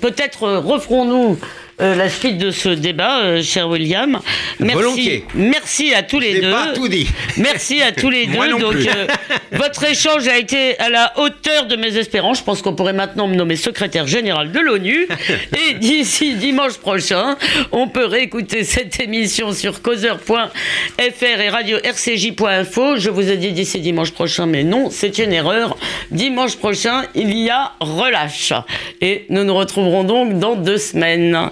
peut-être 0.00 0.48
referons-nous 0.58 1.38
euh, 1.80 1.94
la 1.96 2.08
suite 2.08 2.38
de 2.38 2.50
ce 2.50 2.68
débat, 2.68 3.20
euh, 3.22 3.42
cher 3.42 3.68
William. 3.68 4.20
Merci, 4.60 4.74
Volontiers. 4.74 5.24
merci 5.34 5.94
à 5.94 6.02
tous 6.02 6.20
les 6.20 6.40
deux. 6.40 6.50
pas 6.50 6.68
tout 6.74 6.88
dit. 6.88 7.06
Merci 7.38 7.82
à 7.82 7.92
tous 7.92 8.10
les 8.10 8.26
Moi 8.28 8.46
deux. 8.46 8.52
non 8.52 8.58
Donc, 8.58 8.72
plus. 8.72 8.88
euh, 8.88 9.06
votre 9.52 9.84
échange 9.84 10.28
a 10.28 10.38
été 10.38 10.78
à 10.78 10.90
la 10.90 11.12
hauteur 11.18 11.66
de 11.66 11.76
mes 11.76 11.96
espérances. 11.96 12.38
Je 12.38 12.44
pense 12.44 12.62
qu'on 12.62 12.74
pourrait 12.74 12.92
maintenant 12.92 13.26
me 13.28 13.34
nommer 13.34 13.56
secrétaire 13.56 14.06
général 14.06 14.52
de 14.52 14.60
l'ONU. 14.60 15.08
Et 15.70 15.74
d'ici 15.74 16.34
dimanche 16.34 16.74
prochain, 16.78 17.36
on 17.72 17.88
peut 17.88 18.04
réécouter 18.06 18.64
cette 18.64 19.00
émission 19.00 19.52
sur 19.52 19.82
causeur.fr 19.82 21.40
et 21.40 21.48
radio 21.48 21.78
rcj.info. 21.78 22.96
Je 22.96 23.10
vous 23.10 23.30
ai 23.30 23.36
dit 23.36 23.52
d'ici 23.52 23.80
dimanche 23.80 24.12
prochain, 24.12 24.46
mais 24.46 24.62
non, 24.64 24.90
c'est 24.90 25.18
une 25.18 25.32
erreur. 25.32 25.76
Dimanche 26.10 26.56
prochain, 26.56 27.04
il 27.14 27.36
y 27.36 27.50
a 27.50 27.72
relâche. 27.80 28.52
Et 29.00 29.24
nous 29.30 29.44
nous 29.44 29.54
retrouverons 29.54 30.04
donc 30.04 30.38
dans 30.38 30.54
deux 30.54 30.78
semaines. 30.78 31.50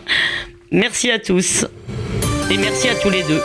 Merci 0.71 1.11
à 1.11 1.19
tous. 1.19 1.67
Et 2.51 2.57
merci 2.57 2.89
à 2.89 2.95
tous 2.97 3.11
les 3.11 3.23
deux. 3.23 3.43